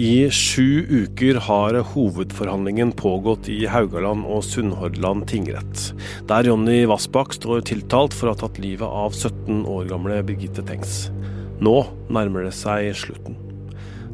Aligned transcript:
I 0.00 0.30
sju 0.30 0.86
uker 0.88 1.34
har 1.34 1.74
hovedforhandlingen 1.74 2.92
pågått 2.96 3.50
i 3.52 3.66
Haugaland 3.68 4.24
og 4.24 4.40
Sunnhordland 4.48 5.26
tingrett, 5.28 5.82
der 6.24 6.48
Jonny 6.48 6.86
Vassbakk 6.88 7.34
står 7.36 7.66
tiltalt 7.68 8.16
for 8.16 8.30
å 8.30 8.32
ha 8.32 8.40
tatt 8.40 8.56
livet 8.64 8.88
av 8.88 9.12
17 9.12 9.66
år 9.68 9.90
gamle 9.90 10.22
Birgitte 10.24 10.64
Tengs. 10.64 11.10
Nå 11.60 11.74
nærmer 12.08 12.48
det 12.48 12.54
seg 12.56 12.94
slutten. 12.96 13.36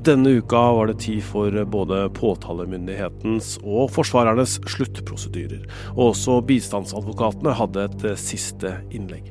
Denne 0.03 0.35
uka 0.41 0.65
var 0.75 0.91
det 0.91 0.99
tid 1.07 1.23
for 1.23 1.55
både 1.71 2.03
påtalemyndighetens 2.19 3.55
og 3.63 3.95
forsvarernes 3.95 4.59
sluttprosedyrer, 4.67 5.69
og 5.95 6.09
også 6.09 6.41
bistandsadvokatene 6.51 7.55
hadde 7.63 7.87
et 7.87 8.09
siste 8.19 8.81
innlegg. 8.91 9.31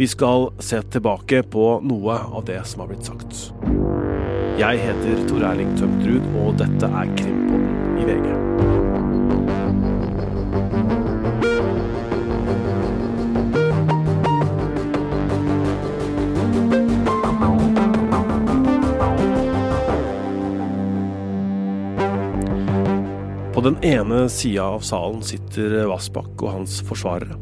Vi 0.00 0.08
skal 0.08 0.48
se 0.64 0.80
tilbake 0.96 1.44
på 1.52 1.74
noe 1.84 2.22
av 2.24 2.48
det 2.48 2.62
som 2.72 2.86
har 2.86 2.94
blitt 2.94 3.12
sagt. 3.12 3.50
Jeg 4.60 4.76
heter 4.76 5.20
Tor 5.24 5.40
Erling 5.48 5.70
Tømtrud, 5.72 6.24
og 6.36 6.58
dette 6.60 6.84
er 6.84 7.12
Krimpodden 7.16 7.94
i 7.96 8.04
VG. 8.04 8.26
På 23.54 23.64
den 23.64 23.80
ene 23.80 24.26
sida 24.28 24.68
av 24.74 24.84
salen 24.84 25.24
sitter 25.24 25.78
Vassbakk 25.88 26.36
og 26.44 26.58
hans 26.58 26.82
forsvarere. 26.84 27.40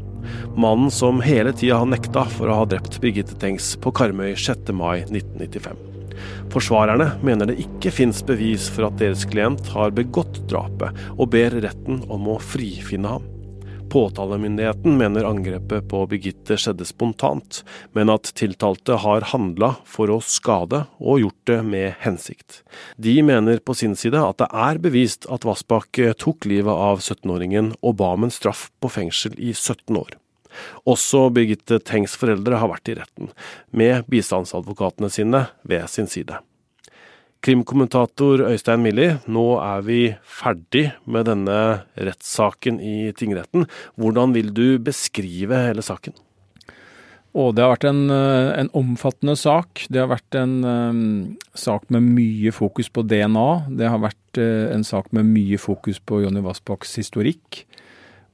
Mannen 0.55 0.87
som 0.87 1.19
hele 1.25 1.51
tida 1.51 1.83
har 1.83 1.91
nekta 1.91 2.23
for 2.31 2.47
å 2.47 2.61
ha 2.61 2.71
drept 2.71 3.01
Birgitte 3.03 3.35
Tengs 3.43 3.73
på 3.83 3.91
Karmøy 3.91 4.37
6. 4.39 4.71
mai 4.71 5.01
1995. 5.03 5.88
Forsvarerne 6.53 7.11
mener 7.25 7.49
det 7.49 7.59
ikke 7.63 7.93
fins 7.93 8.21
bevis 8.25 8.69
for 8.73 8.89
at 8.89 8.99
deres 9.01 9.25
klient 9.29 9.71
har 9.73 9.93
begått 9.95 10.43
drapet, 10.51 10.95
og 11.17 11.31
ber 11.35 11.59
retten 11.63 12.03
om 12.09 12.31
å 12.33 12.39
frifinne 12.43 13.17
ham. 13.17 13.27
Påtalemyndigheten 13.89 14.97
mener 14.97 15.25
angrepet 15.25 15.87
på 15.89 16.03
Birgitte 16.11 16.59
skjedde 16.61 16.85
spontant, 16.85 17.63
men 17.97 18.11
at 18.13 18.29
tiltalte 18.37 18.99
har 19.01 19.25
handla 19.31 19.71
for 19.89 20.13
å 20.13 20.19
skade 20.21 20.83
og 21.01 21.23
gjort 21.23 21.49
det 21.49 21.59
med 21.65 21.97
hensikt. 22.03 22.61
De 23.01 23.15
mener 23.25 23.63
på 23.65 23.73
sin 23.73 23.97
side 23.97 24.21
at 24.21 24.43
det 24.43 24.51
er 24.53 24.81
bevist 24.83 25.25
at 25.33 25.47
Vassbakk 25.47 26.03
tok 26.21 26.45
livet 26.49 26.73
av 26.89 27.01
17-åringen 27.01 27.73
og 27.81 27.97
ba 28.03 28.13
om 28.13 28.29
en 28.29 28.33
straff 28.33 28.67
på 28.77 28.93
fengsel 28.93 29.33
i 29.41 29.55
17 29.57 29.97
år. 29.97 30.18
Også 30.89 31.27
Birgitte 31.33 31.79
Tengs 31.83 32.15
foreldre 32.19 32.59
har 32.61 32.71
vært 32.71 32.91
i 32.91 32.99
retten, 32.99 33.33
med 33.71 34.07
bistandsadvokatene 34.11 35.11
sine 35.13 35.47
ved 35.67 35.87
sin 35.91 36.09
side. 36.09 36.39
Krimkommentator 37.39 38.41
Øystein 38.49 38.81
Milli, 38.83 39.13
nå 39.31 39.45
er 39.63 39.83
vi 39.87 39.99
ferdig 40.27 40.89
med 41.07 41.29
denne 41.29 41.59
rettssaken 41.95 42.81
i 42.83 43.13
tingretten. 43.15 43.63
Hvordan 43.95 44.35
vil 44.35 44.51
du 44.51 44.75
beskrive 44.83 45.61
hele 45.69 45.85
saken? 45.85 46.17
Og 47.37 47.53
det 47.53 47.63
har 47.63 47.75
vært 47.75 47.85
en, 47.85 48.09
eh, 48.09 48.59
en, 48.59 48.71
omfattende 48.73 49.37
sak. 49.37 49.85
Det 49.87 50.01
har 50.01 50.09
vært 50.09 50.35
en 50.35 50.55
um, 50.65 51.37
sak 51.53 51.85
med 51.93 52.07
mye 52.17 52.51
fokus 52.51 52.89
på 52.89 53.05
DNA. 53.05 53.49
Det 53.69 53.87
har 53.87 54.01
vært 54.01 54.41
uh, 54.41 54.73
en 54.73 54.83
sak 54.83 55.11
med 55.13 55.29
mye 55.29 55.59
fokus 55.61 56.01
på 56.01 56.23
Jonny 56.23 56.41
Vassbakks 56.41 56.97
historikk. 56.97 57.63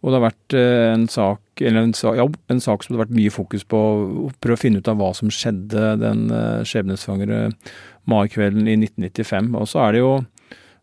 Og 0.03 0.11
det 0.11 0.17
har 0.19 0.25
vært 0.27 0.55
uh, 0.57 0.91
en 0.93 1.07
sak 1.11 1.41
en, 1.65 1.79
ja, 2.19 2.27
en, 2.51 2.61
sak 2.61 2.83
som 2.83 2.93
det 2.93 2.97
har 2.97 3.05
vært 3.05 3.15
mye 3.15 3.31
fokus 3.31 3.63
på 3.63 3.79
å 3.79 4.29
prøve 4.43 4.57
å 4.57 4.59
finne 4.59 4.81
ut 4.83 4.89
av 4.91 4.99
hva 4.99 5.13
som 5.15 5.31
skjedde 5.31 5.95
den 6.01 6.27
uh, 6.33 6.63
skjebnesvangre 6.67 7.47
maikvelden 8.11 8.67
i 8.67 8.75
1995. 8.81 9.53
Og 9.55 9.69
så 9.71 9.85
er 9.85 9.95
det 9.95 10.01
jo 10.03 10.13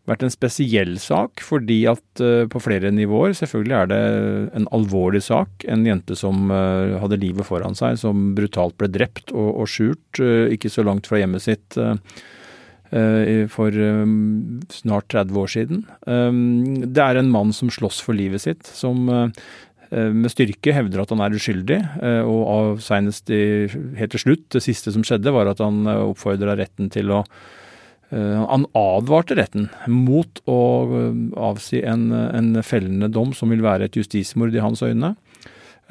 vært 0.08 0.24
en 0.26 0.32
spesiell 0.34 0.96
sak, 0.98 1.44
fordi 1.44 1.82
at 1.92 2.24
uh, 2.24 2.48
på 2.50 2.62
flere 2.64 2.90
nivåer 2.94 3.36
Selvfølgelig 3.38 3.76
er 3.78 3.92
det 3.92 4.02
en 4.58 4.68
alvorlig 4.74 5.22
sak. 5.28 5.68
En 5.70 5.84
jente 5.86 6.16
som 6.18 6.50
hadde 6.50 7.20
livet 7.20 7.46
foran 7.46 7.76
seg, 7.78 8.00
som 8.00 8.32
brutalt 8.38 8.78
ble 8.80 8.90
drept 8.90 9.30
og, 9.36 9.50
og 9.62 9.70
skjult, 9.70 10.22
ikke 10.56 10.72
så 10.72 10.86
langt 10.88 11.10
fra 11.10 11.20
hjemmet 11.20 11.44
sitt 11.44 11.78
for 13.48 13.72
snart 14.68 15.06
30 15.08 15.38
år 15.40 15.48
siden. 15.48 15.78
Det 16.92 17.04
er 17.04 17.16
en 17.16 17.30
mann 17.32 17.54
som 17.56 17.70
slåss 17.72 18.02
for 18.04 18.12
livet 18.12 18.44
sitt, 18.44 18.68
som 18.68 19.08
Eh, 19.92 20.08
med 20.08 20.32
styrke 20.32 20.72
hevder 20.72 21.02
at 21.02 21.10
han 21.12 21.20
er 21.20 21.34
uskyldig, 21.36 21.78
eh, 22.00 22.22
og 22.24 22.80
senest 22.80 23.28
helt 23.28 24.14
til 24.14 24.22
slutt, 24.22 24.46
det 24.54 24.62
siste 24.64 24.92
som 24.94 25.04
skjedde, 25.04 25.34
var 25.34 25.50
at 25.50 25.60
han 25.60 25.84
eh, 25.86 26.04
oppfordra 26.12 26.56
retten 26.60 26.92
til 26.92 27.12
å 27.12 27.24
han 28.12 28.66
advarte 28.76 29.32
retten 29.38 29.70
mot 29.88 30.42
å 30.44 30.56
avsi 31.48 31.78
en, 31.88 32.10
en, 32.12 32.58
fellende 32.60 33.08
dom 33.08 33.30
som 33.32 33.48
vil 33.48 33.62
være 33.64 33.86
et 33.88 33.96
justismord 33.96 34.52
i 34.52 34.60
hans 34.60 34.82
øyne. 34.84 35.14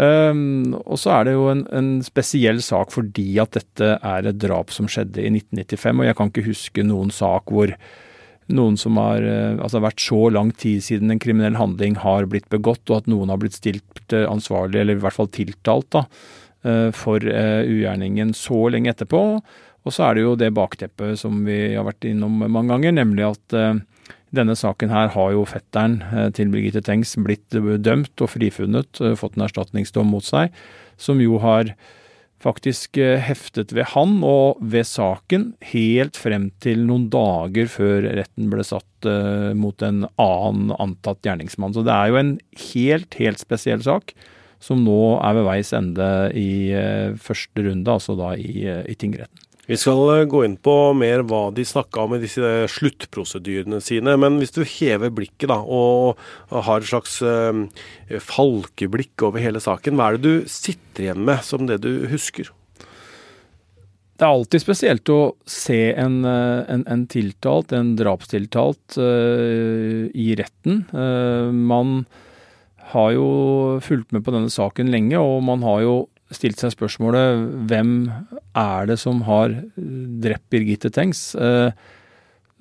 Og 0.02 0.98
så 0.98 1.12
er 1.14 1.28
det 1.28 1.34
jo 1.36 1.50
en, 1.52 1.66
en, 1.78 1.90
spesiell 2.02 2.62
sak 2.64 2.94
fordi 2.96 3.36
at 3.44 3.52
dette 3.54 3.90
er 4.00 4.30
et 4.30 4.40
drap 4.42 4.72
som 4.74 4.88
skjedde 4.90 5.22
i 5.22 5.30
1995, 5.30 6.00
og 6.00 6.08
jeg 6.08 6.18
kan 6.18 6.32
ikke 6.32 6.48
huske 6.48 6.86
noen 6.88 7.12
sak 7.14 7.52
hvor 7.54 7.76
noen 8.56 8.78
som 8.80 8.98
har 9.00 9.24
eh, 9.26 9.58
altså 9.62 9.82
vært 9.84 10.04
så 10.04 10.28
lang 10.34 10.52
tid 10.60 10.84
siden 10.86 11.14
en 11.14 11.22
kriminell 11.22 11.58
handling 11.60 11.98
har 12.02 12.28
blitt 12.32 12.50
begått, 12.54 12.84
og 12.90 13.02
at 13.02 13.10
noen 13.12 13.32
har 13.32 13.42
blitt 13.42 13.58
stilt 13.58 14.16
eh, 14.16 14.28
ansvarlig, 14.28 14.82
eller 14.82 14.98
i 14.98 15.04
hvert 15.04 15.18
fall 15.18 15.32
tiltalt, 15.32 15.90
da, 15.96 16.06
eh, 16.68 16.90
for 16.96 17.22
ugjerningen 17.22 18.34
så 18.38 18.66
lenge 18.74 18.94
etterpå. 18.94 19.24
Og 19.82 19.96
så 19.96 20.08
er 20.08 20.18
det 20.18 20.26
jo 20.26 20.38
det 20.38 20.52
bakteppet 20.54 21.18
som 21.20 21.42
vi 21.48 21.74
har 21.74 21.88
vært 21.88 22.06
innom 22.06 22.44
mange 22.44 22.70
ganger, 22.70 22.94
nemlig 23.00 23.26
at 23.32 23.56
denne 24.36 24.56
saken 24.58 24.92
her 24.94 25.12
har 25.14 25.32
jo 25.36 25.46
fetteren 25.50 26.00
til 26.38 26.52
Birgitte 26.54 26.84
Tengs 26.86 27.14
blitt 27.20 27.52
dømt 27.54 28.24
og 28.24 28.32
frifunnet, 28.32 29.02
fått 29.20 29.38
en 29.38 29.48
erstatningsdom 29.48 30.08
mot 30.12 30.26
seg, 30.26 30.54
som 31.02 31.20
jo 31.24 31.40
har 31.44 31.74
faktisk 32.42 32.98
eh, 32.98 33.20
heftet 33.22 33.74
ved 33.76 33.92
han 33.94 34.16
og 34.26 34.62
ved 34.74 34.88
saken 34.90 35.52
helt 35.74 36.18
frem 36.18 36.50
til 36.64 36.88
noen 36.88 37.06
dager 37.14 37.70
før 37.70 38.08
retten 38.18 38.50
ble 38.50 38.66
satt 38.66 38.88
mot 39.58 39.82
en 39.82 40.04
annen 40.22 40.74
antatt 40.78 41.26
gjerningsmann. 41.26 41.74
Så 41.74 41.82
det 41.86 41.94
er 41.94 42.12
jo 42.12 42.20
en 42.20 42.36
helt, 42.72 43.18
helt 43.18 43.42
spesiell 43.42 43.82
sak 43.86 44.14
som 44.62 44.84
nå 44.86 45.18
er 45.18 45.38
ved 45.40 45.48
veis 45.48 45.72
ende 45.74 46.10
i 46.38 46.52
første 47.18 47.66
runde, 47.66 47.90
altså 47.90 48.14
da 48.20 48.36
i, 48.38 48.62
i 48.62 48.94
tingretten. 48.94 49.42
Vi 49.72 49.78
skal 49.80 50.02
eh, 50.12 50.28
gå 50.28 50.44
inn 50.44 50.58
på 50.60 50.76
mer 51.00 51.22
hva 51.24 51.46
de 51.56 51.64
snakka 51.64 52.04
om 52.04 52.18
i 52.18 52.20
disse 52.20 52.48
sluttprosedyrene 52.74 53.80
sine. 53.84 54.18
Men 54.20 54.42
hvis 54.42 54.52
du 54.52 54.66
hever 54.68 55.14
blikket 55.16 55.48
da, 55.48 55.62
og 55.64 56.20
har 56.52 56.82
et 56.82 56.90
slags 56.90 57.22
uh, 57.24 57.56
falkeblikk 58.20 59.24
over 59.30 59.40
hele 59.40 59.62
saken, 59.64 59.96
hva 59.96 60.10
er 60.10 60.20
det 60.20 60.28
du 60.28 60.50
sitter 60.52 61.08
igjen 61.08 61.24
med 61.30 61.46
som 61.48 61.70
det 61.70 61.80
du 61.86 62.10
husker? 62.12 62.52
Det 64.20 64.28
er 64.28 64.36
alltid 64.36 64.62
spesielt 64.62 65.10
å 65.10 65.22
se 65.50 65.80
en, 65.98 66.20
eh, 66.28 66.60
en, 66.70 66.84
en 66.92 67.08
tiltalt, 67.10 67.72
en 67.74 67.96
drapstiltalt, 67.98 69.00
uh, 69.00 70.12
i 70.12 70.28
retten. 70.38 70.84
Uh, 70.92 71.48
man 71.50 72.04
har 72.92 73.16
jo 73.16 73.28
fulgt 73.82 74.12
med 74.12 74.28
på 74.28 74.36
denne 74.36 74.52
saken 74.52 74.92
lenge, 74.92 75.16
og 75.16 75.40
man 75.48 75.64
har 75.64 75.80
jo 75.88 75.96
stilt 76.36 76.62
seg 76.62 76.74
spørsmålet 76.74 77.48
hvem 77.70 77.96
er 78.58 78.88
det 78.90 78.98
som 79.02 79.24
har 79.28 79.54
drept 79.76 80.48
Birgitte 80.54 80.92
Tengs? 80.94 81.32
Eh, 81.36 81.72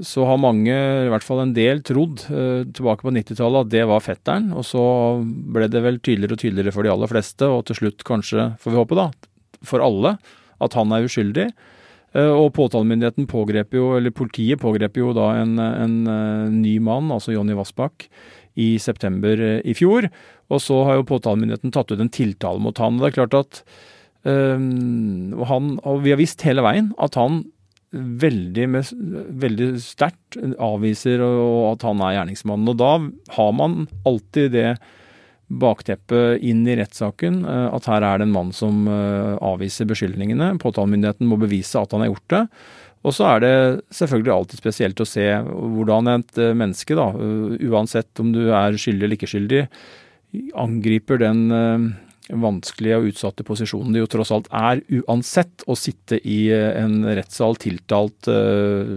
så 0.01 0.25
har 0.25 0.41
mange, 0.41 0.73
i 0.73 1.11
hvert 1.13 1.25
fall 1.25 1.43
en 1.43 1.55
del, 1.57 1.83
trodd 1.85 2.23
eh, 2.33 2.63
tilbake 2.73 3.05
på 3.05 3.13
90-tallet 3.13 3.67
at 3.67 3.73
det 3.73 3.83
var 3.91 4.05
fetteren. 4.05 4.49
Og 4.57 4.65
så 4.65 4.83
ble 5.21 5.69
det 5.71 5.83
vel 5.85 6.01
tydeligere 6.01 6.39
og 6.39 6.43
tydeligere 6.43 6.75
for 6.75 6.87
de 6.87 6.93
aller 6.95 7.11
fleste, 7.11 7.49
og 7.49 7.67
til 7.69 7.83
slutt 7.83 8.07
kanskje, 8.09 8.53
får 8.63 8.73
vi 8.73 8.81
håpe 8.81 8.99
da, 8.99 9.11
for 9.67 9.85
alle, 9.85 10.17
at 10.65 10.77
han 10.79 10.97
er 10.97 11.05
uskyldig. 11.05 11.51
Eh, 12.17 12.33
og 12.33 12.53
påtalemyndigheten 12.57 13.29
pågrep 13.31 13.77
jo, 13.77 13.93
eller 13.99 14.15
politiet 14.15 14.63
pågrep 14.63 14.99
jo 14.99 15.15
da 15.17 15.33
en, 15.43 15.55
en 15.61 15.97
ny 16.57 16.79
mann, 16.83 17.13
altså 17.15 17.37
Jonny 17.37 17.57
Vassbakk, 17.59 18.09
i 18.59 18.75
september 18.83 19.39
i 19.63 19.75
fjor. 19.79 20.11
Og 20.51 20.63
så 20.63 20.83
har 20.89 20.99
jo 20.99 21.07
påtalemyndigheten 21.09 21.73
tatt 21.75 21.93
ut 21.95 22.03
en 22.03 22.13
tiltale 22.13 22.63
mot 22.63 22.77
han. 22.83 22.99
og 22.99 23.07
Det 23.07 23.11
er 23.13 23.19
klart 23.21 23.39
at 23.39 23.63
um, 24.27 25.39
han, 25.47 25.77
og 25.87 26.03
vi 26.05 26.13
har 26.13 26.21
visst 26.21 26.43
hele 26.47 26.65
veien 26.67 26.91
at 26.99 27.15
han 27.21 27.45
veldig, 27.91 28.67
veldig 29.43 29.69
sterkt 29.83 30.39
avviser 30.63 31.23
og 31.25 31.73
at 31.73 31.87
han 31.87 32.03
er 32.07 32.17
gjerningsmannen. 32.19 32.71
Og 32.71 32.79
da 32.79 32.93
har 33.37 33.55
man 33.57 33.85
alltid 34.07 34.53
det 34.55 34.69
bakteppet 35.51 36.43
inn 36.47 36.63
i 36.69 36.77
rettssaken, 36.79 37.43
eh, 37.45 37.67
at 37.75 37.89
her 37.91 38.05
er 38.07 38.21
det 38.21 38.29
en 38.29 38.35
mann 38.35 38.53
som 38.55 38.87
eh, 38.89 39.35
avviser 39.43 39.89
beskyldningene. 39.91 40.53
Påtalemyndigheten 40.63 41.27
må 41.27 41.41
bevise 41.41 41.81
at 41.81 41.91
han 41.95 42.05
har 42.05 42.13
gjort 42.13 42.35
det. 42.35 42.45
Og 43.01 43.17
så 43.17 43.27
er 43.33 43.43
det 43.43 43.55
selvfølgelig 43.97 44.35
alltid 44.35 44.61
spesielt 44.61 45.01
å 45.03 45.09
se 45.09 45.27
hvordan 45.43 46.13
et 46.15 46.39
eh, 46.39 46.55
menneske, 46.55 46.95
da, 46.99 47.09
uansett 47.71 48.23
om 48.23 48.31
du 48.35 48.45
er 48.47 48.79
skyldig 48.79 49.07
eller 49.07 49.19
ikke 49.19 49.33
skyldig, 49.33 49.65
angriper 50.55 51.19
den, 51.19 51.49
vanskelige 52.31 52.95
og 53.01 53.09
utsatte 53.09 53.43
posisjonen 53.43 53.91
det 53.91 54.05
jo 54.05 54.09
tross 54.13 54.31
alt 54.31 54.47
er 54.55 54.79
uansett 55.01 55.65
å 55.67 55.75
sitte 55.75 56.21
i 56.23 56.45
en 56.55 57.01
rettssal 57.03 57.59
tiltalt 57.59 58.29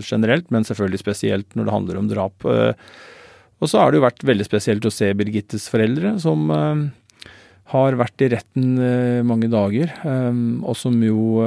generelt, 0.06 0.52
men 0.54 0.68
selvfølgelig 0.68 1.02
spesielt 1.02 1.58
når 1.58 1.66
det 1.66 1.74
handler 1.74 2.02
om 2.04 2.12
drap. 2.12 2.46
Og 3.64 3.70
så 3.72 3.80
har 3.80 3.92
det 3.92 4.02
jo 4.02 4.08
vært 4.08 4.26
veldig 4.28 4.46
spesielt 4.46 4.86
å 4.86 4.92
se 4.92 5.08
Birgittes 5.16 5.70
foreldre, 5.72 6.18
som 6.20 6.52
har 7.74 7.96
vært 7.96 8.26
i 8.26 8.28
retten 8.34 8.74
mange 9.24 9.48
dager, 9.52 9.94
og 10.04 10.76
som 10.76 10.98
jo 11.00 11.40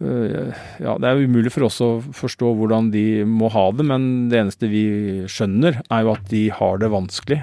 ja, 0.00 0.96
Det 0.98 1.08
er 1.08 1.20
umulig 1.22 1.52
for 1.54 1.68
oss 1.68 1.78
å 1.84 1.90
forstå 2.16 2.50
hvordan 2.58 2.90
de 2.92 3.22
må 3.28 3.48
ha 3.52 3.68
det, 3.76 3.86
men 3.88 4.28
det 4.32 4.40
eneste 4.40 4.68
vi 4.72 4.84
skjønner, 5.30 5.78
er 5.86 6.04
jo 6.04 6.14
at 6.16 6.24
de 6.32 6.42
har 6.52 6.80
det 6.82 6.90
vanskelig. 6.92 7.38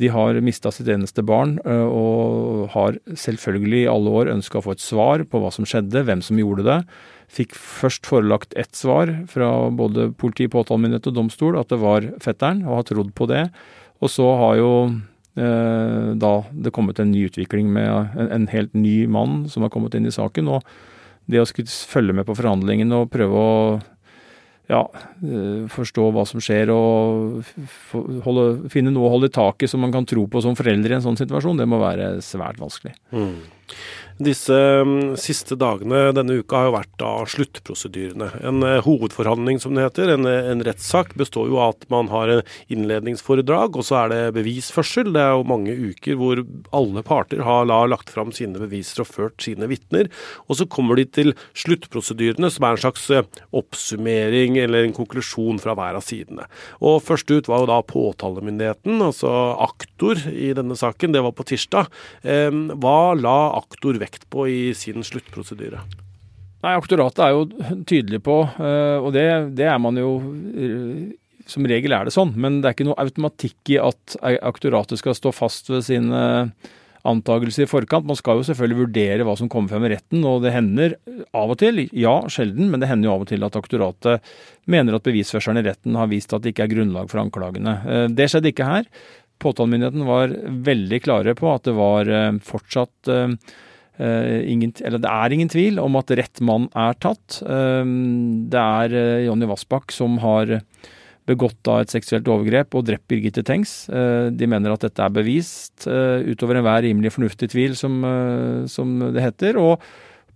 De 0.00 0.10
har 0.12 0.42
mista 0.44 0.70
sitt 0.74 0.90
eneste 0.92 1.24
barn, 1.26 1.56
og 1.64 2.68
har 2.74 3.00
selvfølgelig 3.08 3.84
i 3.84 3.90
alle 3.90 4.12
år 4.20 4.34
ønska 4.36 4.60
å 4.60 4.66
få 4.66 4.76
et 4.76 4.84
svar 4.84 5.24
på 5.28 5.42
hva 5.42 5.50
som 5.54 5.66
skjedde, 5.68 6.04
hvem 6.06 6.22
som 6.24 6.38
gjorde 6.40 6.66
det. 6.68 6.78
Fikk 7.30 7.54
først 7.54 8.08
forelagt 8.10 8.56
ett 8.58 8.74
svar 8.74 9.12
fra 9.30 9.70
både 9.70 10.10
politi, 10.18 10.48
påtalemyndighet 10.50 11.06
og 11.12 11.16
domstol, 11.20 11.58
at 11.60 11.70
det 11.70 11.78
var 11.82 12.08
fetteren, 12.22 12.64
og 12.66 12.80
har 12.80 12.88
trodd 12.90 13.14
på 13.14 13.28
det. 13.30 13.44
Og 14.02 14.10
så 14.10 14.26
har 14.40 14.58
jo 14.58 14.72
eh, 15.38 16.10
da 16.18 16.32
det 16.50 16.74
kommet 16.74 16.98
en 16.98 17.12
ny 17.14 17.28
utvikling 17.28 17.70
med 17.70 18.18
en, 18.18 18.32
en 18.40 18.48
helt 18.50 18.74
ny 18.74 19.04
mann 19.06 19.44
som 19.52 19.62
har 19.62 19.70
kommet 19.70 19.94
inn 19.94 20.10
i 20.10 20.14
saken. 20.14 20.50
og 20.50 20.66
det 21.30 21.40
å 21.40 21.48
skulle 21.48 21.70
følge 21.70 22.14
med 22.16 22.26
på 22.28 22.36
forhandlingene 22.38 23.02
og 23.04 23.10
prøve 23.12 23.40
å 23.40 23.56
ja, 24.70 24.84
eh, 25.26 25.66
forstå 25.70 26.04
hva 26.14 26.24
som 26.28 26.42
skjer 26.42 26.70
og 26.70 27.40
holde, 28.26 28.70
finne 28.70 28.92
noe 28.94 29.08
å 29.08 29.14
holde 29.16 29.32
tak 29.34 29.64
i 29.64 29.70
som 29.70 29.82
man 29.82 29.94
kan 29.94 30.06
tro 30.06 30.28
på 30.30 30.42
som 30.44 30.54
foreldre 30.58 30.94
i 30.94 30.98
en 30.98 31.04
sånn 31.04 31.18
situasjon, 31.18 31.58
det 31.58 31.66
må 31.70 31.80
være 31.82 32.12
svært 32.22 32.60
vanskelig. 32.62 32.94
Mm. 33.10 33.40
Disse 34.20 34.52
mm, 34.84 35.14
siste 35.16 35.56
dagene 35.56 36.10
denne 36.12 36.34
uka 36.42 36.58
har 36.58 36.66
jo 36.68 36.74
vært 36.74 36.90
da 37.00 37.10
sluttprosedyrene. 37.32 38.26
En 38.44 38.64
eh, 38.68 38.82
hovedforhandling, 38.84 39.56
som 39.62 39.72
det 39.72 39.86
heter, 39.86 40.10
en, 40.12 40.26
eh, 40.28 40.50
en 40.52 40.60
rettssak, 40.66 41.14
består 41.16 41.48
jo 41.48 41.56
av 41.56 41.72
at 41.72 41.86
man 41.92 42.10
har 42.12 42.28
en 42.34 42.42
innledningsforedrag, 42.68 43.78
og 43.80 43.86
så 43.88 44.02
er 44.02 44.12
det 44.12 44.34
bevisførsel. 44.36 45.08
Det 45.14 45.22
er 45.24 45.32
jo 45.32 45.46
mange 45.48 45.72
uker 45.72 46.18
hvor 46.20 46.42
alle 46.76 47.04
parter 47.06 47.40
har 47.46 47.64
la, 47.70 47.78
lagt 47.88 48.12
fram 48.12 48.34
sine 48.36 48.60
beviser 48.60 49.00
og 49.06 49.08
ført 49.08 49.46
sine 49.46 49.70
vitner. 49.70 50.12
Og 50.52 50.60
så 50.60 50.68
kommer 50.68 51.00
de 51.00 51.06
til 51.08 51.32
sluttprosedyrene, 51.56 52.52
som 52.52 52.68
er 52.68 52.76
en 52.76 52.84
slags 52.84 53.08
eh, 53.16 53.24
oppsummering 53.56 54.60
eller 54.60 54.84
en 54.84 54.96
konklusjon 55.00 55.62
fra 55.64 55.78
hver 55.78 55.96
av 55.96 56.04
sidene. 56.04 56.44
Og 56.84 57.00
først 57.06 57.32
ut 57.32 57.48
var 57.48 57.64
jo 57.64 57.70
da 57.72 57.80
påtalemyndigheten, 57.88 59.00
altså 59.00 59.32
aktor 59.64 60.20
i 60.28 60.52
denne 60.60 60.76
saken. 60.76 61.16
Det 61.16 61.24
var 61.24 61.32
på 61.32 61.48
tirsdag. 61.48 61.88
Hva 62.20 62.98
la 63.16 63.38
aktor 63.56 63.96
vekt 63.96 64.09
vekt 64.10 64.28
på 64.30 64.48
i 64.50 64.60
sin 64.74 65.04
sluttprosedyre? 65.06 65.84
Nei, 66.60 66.74
Aktoratet 66.76 67.22
er 67.24 67.32
jo 67.32 67.46
tydelig 67.88 68.20
på, 68.26 68.42
eh, 68.60 68.98
og 69.00 69.14
det, 69.16 69.54
det, 69.56 69.64
er 69.70 69.78
man 69.80 69.96
jo 69.96 70.18
eh, 70.20 71.14
Som 71.48 71.64
regel 71.64 71.94
er 71.96 72.04
det 72.04 72.12
sånn, 72.12 72.34
men 72.36 72.60
det 72.60 72.68
er 72.68 72.76
ikke 72.76 72.90
noe 72.90 73.00
automatikk 73.00 73.72
i 73.72 73.80
at 73.80 74.18
aktoratet 74.20 75.00
skal 75.00 75.16
stå 75.16 75.32
fast 75.32 75.72
ved 75.72 75.86
sine 75.86 76.20
antakelser 77.00 77.64
i 77.64 77.70
forkant. 77.70 78.04
Man 78.04 78.18
skal 78.18 78.38
jo 78.38 78.44
selvfølgelig 78.44 78.82
vurdere 78.82 79.24
hva 79.24 79.32
som 79.40 79.48
kommer 79.48 79.72
frem 79.72 79.86
i 79.88 79.94
retten, 79.94 80.20
og 80.28 80.44
det 80.44 80.52
hender 80.52 80.98
av 81.32 81.54
og 81.54 81.56
til, 81.62 81.80
ja 81.96 82.18
sjelden, 82.28 82.68
men 82.68 82.82
det 82.82 82.90
hender 82.90 83.08
jo 83.08 83.14
av 83.14 83.24
og 83.24 83.30
til 83.30 83.46
at 83.46 83.56
aktoratet 83.56 84.28
mener 84.70 84.98
at 84.98 85.06
bevisførselen 85.08 85.62
i 85.62 85.64
retten 85.64 85.96
har 85.96 86.12
vist 86.12 86.36
at 86.36 86.44
det 86.44 86.52
ikke 86.52 86.68
er 86.68 86.74
grunnlag 86.74 87.08
for 87.10 87.24
anklagene. 87.24 87.78
Eh, 87.88 88.04
det 88.12 88.28
skjedde 88.30 88.52
ikke 88.52 88.68
her. 88.68 88.86
Påtalemyndigheten 89.40 90.04
var 90.04 90.36
veldig 90.68 91.00
klare 91.00 91.34
på 91.34 91.48
at 91.48 91.64
det 91.64 91.72
var 91.72 92.10
fortsatt 92.44 93.08
Eh, 93.08 93.28
ingen, 94.00 94.72
eller 94.84 95.02
det 95.02 95.10
er 95.10 95.34
ingen 95.34 95.50
tvil 95.52 95.80
om 95.82 95.98
at 96.00 96.12
rett 96.18 96.40
mann 96.44 96.68
er 96.78 96.96
tatt. 97.02 97.40
Eh, 97.44 97.92
det 98.52 98.62
er 98.62 98.96
eh, 98.96 99.26
Jonny 99.26 99.48
Vassbakk 99.50 99.94
som 99.94 100.18
har 100.24 100.60
begått 101.30 101.68
av 101.70 101.84
et 101.84 101.92
seksuelt 101.92 102.26
overgrep 102.32 102.74
og 102.74 102.86
drept 102.88 103.06
Birgitte 103.10 103.44
Tengs. 103.46 103.84
De 103.86 104.46
mener 104.50 104.72
at 104.72 104.82
dette 104.82 105.04
er 105.04 105.12
bevist 105.14 105.84
utover 105.86 106.58
enhver 106.58 106.80
rimelig 106.82 107.12
fornuftig 107.14 107.52
tvil, 107.52 107.76
som, 107.78 108.00
som 108.66 108.96
det 109.14 109.22
heter. 109.22 109.60
og 109.60 109.84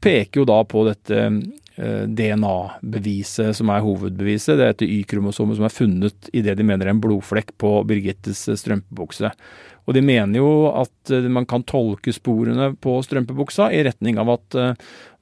peker 0.05 0.43
jo 0.43 0.49
da 0.49 0.61
på 0.69 0.85
dette 0.87 1.29
DNA-beviset 1.75 3.57
som 3.59 3.71
er 3.75 3.83
hovedbeviset. 3.83 4.55
Det 4.55 4.63
er 4.63 4.75
dette 4.75 4.87
Y-kromosomet 4.87 5.59
som 5.59 5.67
er 5.67 5.75
funnet 5.75 6.29
i 6.31 6.43
det 6.45 6.55
de 6.61 6.67
mener 6.67 6.87
er 6.87 6.95
en 6.95 7.01
blodflekk 7.03 7.51
på 7.59 7.73
Birgittes 7.89 8.45
strømpebukse. 8.61 9.33
Og 9.85 9.97
de 9.97 10.03
mener 10.05 10.39
jo 10.39 10.51
at 10.73 11.13
eh, 11.13 11.27
man 11.33 11.49
kan 11.49 11.65
tolke 11.69 12.15
sporene 12.15 12.71
på 12.81 12.97
strømpebuksa 13.05 13.69
i 13.75 13.83
retning 13.85 14.21
av 14.23 14.31
at 14.37 14.57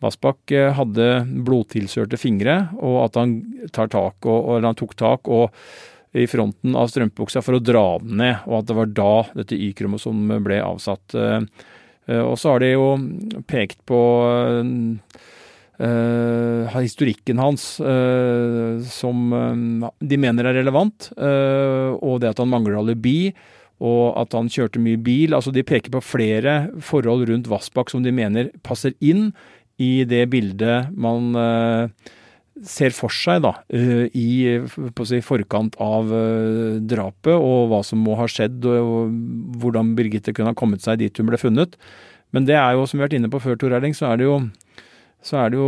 Vassbakk 0.02 0.54
eh, 0.54 0.70
hadde 0.76 1.08
blodtilsørte 1.46 2.20
fingre, 2.20 2.58
og 2.78 3.00
at 3.06 3.18
han, 3.18 3.38
tak 3.74 4.28
og, 4.28 4.52
han 4.62 4.78
tok 4.78 4.94
tak 4.98 5.32
og 5.32 5.50
i 6.12 6.26
fronten 6.28 6.76
av 6.76 6.90
strømpebuksa 6.92 7.40
for 7.42 7.56
å 7.56 7.64
dra 7.64 7.86
den 8.02 8.18
ned, 8.20 8.42
og 8.44 8.60
at 8.60 8.68
det 8.68 8.76
var 8.76 8.90
da 8.92 9.12
dette 9.32 9.56
Y-kromosomet 9.56 10.44
ble 10.44 10.60
avsatt. 10.60 11.16
Eh, 12.08 12.22
og 12.22 12.36
så 12.40 12.54
har 12.54 12.64
de 12.64 12.74
jo 12.74 12.88
pekt 13.50 13.80
på 13.88 14.02
Uh, 15.82 16.68
historikken 16.76 17.40
hans 17.42 17.80
uh, 17.82 18.78
som 18.86 19.32
uh, 19.34 19.88
de 19.98 20.18
mener 20.20 20.46
er 20.46 20.58
relevant, 20.60 21.08
og 21.16 22.20
det 22.22 22.28
at 22.28 22.38
han 22.38 22.52
mangler 22.52 22.76
alibi, 22.78 23.32
og 23.82 24.14
at 24.20 24.36
han 24.36 24.50
kjørte 24.52 24.82
mye 24.82 25.00
bil. 25.02 25.34
Altså 25.34 25.50
De 25.50 25.64
peker 25.66 25.90
på 25.90 26.04
flere 26.04 26.68
forhold 26.78 27.26
rundt 27.32 27.50
Vassbakk 27.50 27.90
som 27.90 28.04
de 28.04 28.12
mener 28.14 28.52
passer 28.62 28.94
inn 29.02 29.32
i 29.82 30.04
det 30.06 30.26
bildet 30.30 30.92
man 30.94 31.34
uh, 31.34 32.12
ser 32.68 32.92
for 32.94 33.12
seg 33.14 33.42
da, 33.46 33.54
uh, 33.72 34.06
i 34.12 34.58
si, 35.08 35.20
forkant 35.24 35.78
av 35.82 36.10
uh, 36.12 36.78
drapet, 36.78 37.34
og 37.34 37.70
hva 37.72 37.82
som 37.86 38.02
må 38.04 38.16
ha 38.20 38.28
skjedd, 38.30 38.64
og 38.68 39.14
hvordan 39.62 39.94
Birgitte 39.98 40.34
kunne 40.36 40.52
ha 40.52 40.58
kommet 40.58 40.84
seg 40.84 41.00
dit 41.02 41.20
hun 41.20 41.30
ble 41.30 41.40
funnet. 41.40 41.78
Men 42.32 42.48
det 42.48 42.56
er 42.56 42.76
jo, 42.76 42.84
som 42.88 42.98
vi 42.98 43.04
har 43.04 43.10
vært 43.10 43.20
inne 43.20 43.32
på 43.32 43.40
før, 43.42 43.58
Tor 43.60 43.74
Erling, 43.76 43.96
så 43.96 44.12
er 44.12 44.20
det 44.20 44.28
jo 44.28 44.36
så 45.22 45.36
er 45.38 45.52
det 45.52 45.58
jo, 45.60 45.66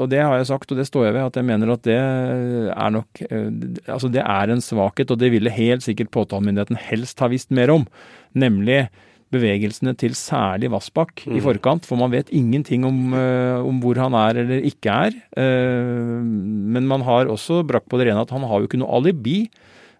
og 0.00 0.06
det 0.08 0.22
har 0.24 0.38
jeg 0.38 0.46
sagt, 0.48 0.70
og 0.72 0.78
det 0.80 0.86
står 0.88 1.02
jeg 1.04 1.14
ved, 1.18 1.26
at 1.26 1.34
jeg 1.36 1.44
mener 1.44 1.74
at 1.74 1.82
det 1.84 1.96
er 1.98 2.92
nok 2.94 3.20
Altså, 3.28 4.08
det 4.08 4.22
er 4.22 4.48
en 4.48 4.62
svakhet, 4.64 5.12
og 5.12 5.18
det 5.20 5.28
ville 5.34 5.52
helt 5.52 5.84
sikkert 5.84 6.08
påtalemyndigheten 6.14 6.80
helst 6.86 7.20
ha 7.20 7.28
visst 7.28 7.52
mer 7.52 7.68
om. 7.74 7.84
Nemlig 8.32 8.86
bevegelsene 9.34 9.92
til 10.00 10.14
særlig 10.16 10.70
Vassbakk 10.72 11.24
mm. 11.26 11.36
i 11.36 11.42
forkant, 11.44 11.88
for 11.88 12.00
man 12.00 12.12
vet 12.14 12.32
ingenting 12.34 12.86
om, 12.88 13.12
om, 13.12 13.80
hvor 13.82 14.00
han 14.00 14.16
er 14.16 14.42
eller 14.44 14.64
ikke 14.64 14.94
er. 15.08 15.16
Men 15.36 16.88
man 16.88 17.04
har 17.04 17.28
også 17.28 17.60
brakt 17.68 17.90
på 17.92 18.00
det 18.00 18.08
rene 18.08 18.24
at 18.24 18.32
han 18.32 18.46
har 18.48 18.62
jo 18.62 18.70
ikke 18.70 18.80
noe 18.80 19.00
alibi. 19.00 19.42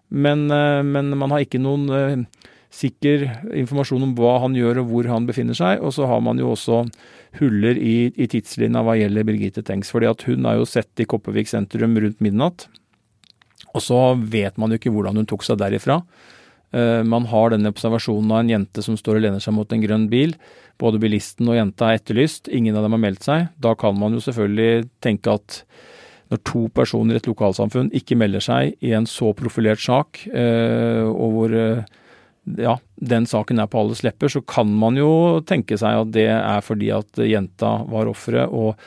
Men, 0.09 0.47
men 0.49 1.13
man 1.13 1.35
har 1.35 1.45
ikke 1.45 1.61
noen 1.61 2.25
sikker 2.69 3.25
informasjon 3.57 4.05
om 4.05 4.11
hva 4.17 4.35
han 4.43 4.55
gjør 4.57 4.83
og 4.83 4.91
hvor 4.91 5.09
han 5.09 5.27
befinner 5.29 5.57
seg. 5.57 5.81
Og 5.81 5.93
så 5.95 6.07
har 6.09 6.21
man 6.25 6.39
jo 6.41 6.53
også 6.53 6.83
huller 7.39 7.77
i, 7.77 8.09
i 8.13 8.27
tidslinja 8.29 8.83
hva 8.85 8.97
gjelder 8.97 9.25
Birgitte 9.27 9.63
Tengs. 9.65 9.91
fordi 9.93 10.09
at 10.09 10.25
hun 10.29 10.45
er 10.49 10.59
jo 10.59 10.69
sett 10.69 11.01
i 11.01 11.07
Kopervik 11.09 11.49
sentrum 11.49 11.97
rundt 11.97 12.21
midnatt. 12.23 12.67
Og 13.73 13.83
så 13.85 13.99
vet 14.17 14.57
man 14.57 14.71
jo 14.71 14.79
ikke 14.79 14.93
hvordan 14.93 15.19
hun 15.19 15.29
tok 15.29 15.45
seg 15.45 15.59
derifra. 15.61 16.01
Uh, 16.69 17.01
man 17.03 17.25
har 17.31 17.49
denne 17.49 17.71
observasjonen 17.73 18.31
av 18.31 18.43
en 18.43 18.51
jente 18.51 18.83
som 18.85 18.97
står 18.97 19.17
og 19.17 19.23
lener 19.25 19.41
seg 19.41 19.55
mot 19.57 19.71
en 19.73 19.81
grønn 19.81 20.07
bil. 20.11 20.35
Både 20.79 21.01
bilisten 21.01 21.49
og 21.49 21.57
jenta 21.57 21.89
er 21.89 21.99
etterlyst. 21.99 22.51
Ingen 22.53 22.77
av 22.77 22.85
dem 22.85 22.93
har 22.95 23.01
meldt 23.01 23.25
seg. 23.25 23.47
Da 23.57 23.73
kan 23.79 23.97
man 23.97 24.13
jo 24.13 24.21
selvfølgelig 24.23 24.85
tenke 25.03 25.33
at 25.39 25.63
når 26.29 26.43
to 26.45 26.67
personer 26.77 27.17
i 27.17 27.21
et 27.21 27.25
lokalsamfunn 27.29 27.89
ikke 27.97 28.17
melder 28.21 28.43
seg 28.45 28.75
i 28.85 28.93
en 28.93 29.07
så 29.09 29.31
profilert 29.33 29.81
sak, 29.81 30.21
uh, 30.29 31.09
og 31.09 31.33
hvor 31.33 31.55
uh, 31.57 31.95
ja, 32.61 32.75
den 33.01 33.25
saken 33.29 33.61
er 33.61 33.69
på 33.69 33.81
alles 33.81 34.03
lepper, 34.05 34.29
så 34.29 34.43
kan 34.45 34.69
man 34.69 34.97
jo 34.97 35.11
tenke 35.49 35.77
seg 35.77 36.03
at 36.03 36.11
det 36.13 36.27
er 36.29 36.61
fordi 36.65 36.91
at 36.93 37.21
jenta 37.25 37.79
var 37.89 38.11
offeret 38.11 38.53
og 38.53 38.77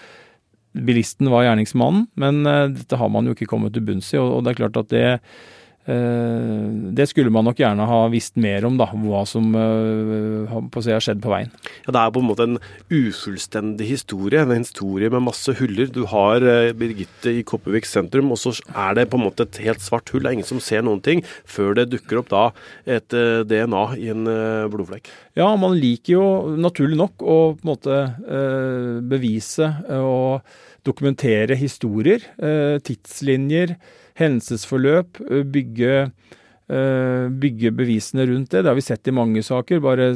bilisten 0.72 1.28
var 1.28 1.48
gjerningsmannen. 1.48 2.06
Men 2.14 2.46
dette 2.46 2.96
har 2.96 3.10
man 3.12 3.26
jo 3.26 3.34
ikke 3.34 3.50
kommet 3.50 3.74
til 3.74 3.84
bunns 3.84 4.08
i, 4.14 4.20
og, 4.22 4.40
det 4.46 4.54
er 4.54 4.60
klart 4.62 4.78
at 4.80 4.94
det 4.94 5.04
Eh, 5.12 5.61
det 5.82 7.08
skulle 7.10 7.32
man 7.34 7.48
nok 7.48 7.58
gjerne 7.58 7.86
ha 7.90 8.02
visst 8.12 8.36
mer 8.38 8.62
om, 8.68 8.76
da, 8.78 8.86
hva 8.94 9.24
som 9.26 9.48
eh, 9.58 10.52
har 10.52 11.02
skjedd 11.02 11.22
på 11.24 11.32
veien. 11.32 11.50
Ja, 11.82 11.94
Det 11.96 12.02
er 12.02 12.12
på 12.14 12.20
en 12.22 12.28
måte 12.28 12.46
en 12.46 12.58
ufullstendig 12.86 13.88
historie, 13.88 14.44
en 14.44 14.62
historie 14.62 15.10
med 15.10 15.24
masse 15.26 15.50
huller. 15.58 15.90
Du 15.90 16.04
har 16.06 16.44
eh, 16.46 16.70
Birgitte 16.78 17.34
i 17.34 17.42
Kopervik 17.42 17.88
sentrum, 17.88 18.30
og 18.30 18.38
så 18.38 18.54
er 18.70 18.94
det 18.94 19.08
på 19.10 19.18
en 19.18 19.26
måte 19.26 19.48
et 19.48 19.58
helt 19.64 19.82
svart 19.82 20.12
hull. 20.14 20.22
Det 20.22 20.30
er 20.30 20.36
ingen 20.38 20.50
som 20.52 20.62
ser 20.62 20.84
noen 20.86 21.02
ting, 21.02 21.24
før 21.44 21.74
det 21.74 21.90
dukker 21.90 22.22
opp 22.22 22.30
da 22.30 22.44
et 22.86 23.10
DNA 23.10 23.82
i 23.98 24.10
en 24.12 24.28
blodflekk. 24.70 25.10
Ja, 25.38 25.48
man 25.58 25.74
liker 25.80 26.14
jo 26.14 26.26
naturlig 26.60 26.98
nok 27.00 27.24
å 27.26 27.38
på 27.58 27.64
en 27.64 27.72
måte 27.72 27.98
bevise 29.08 29.66
og 29.98 30.46
dokumentere 30.86 31.56
historier, 31.58 32.22
tidslinjer 32.86 33.74
hendelsesforløp, 34.20 35.22
bygge 35.52 36.12
bygge 37.42 37.72
bevisene 37.74 38.24
rundt 38.30 38.52
det. 38.52 38.62
Det 38.62 38.70
har 38.70 38.76
vi 38.78 38.84
sett 38.84 39.08
i 39.10 39.14
mange 39.14 39.42
saker. 39.44 39.80
Bare, 39.84 40.08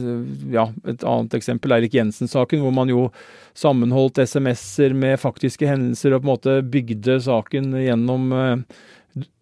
ja, 0.52 0.66
et 0.88 1.04
annet 1.04 1.34
eksempel 1.36 1.74
er 1.74 1.82
Erik 1.82 1.96
Jensen-saken, 1.98 2.62
hvor 2.62 2.72
man 2.72 2.88
jo 2.88 3.08
sammenholdt 3.56 4.22
SMS-er 4.22 4.94
med 4.96 5.20
faktiske 5.20 5.68
hendelser 5.68 6.14
og 6.14 6.22
på 6.22 6.28
en 6.28 6.32
måte 6.32 6.54
bygde 6.64 7.18
saken 7.24 7.74
gjennom 7.82 8.30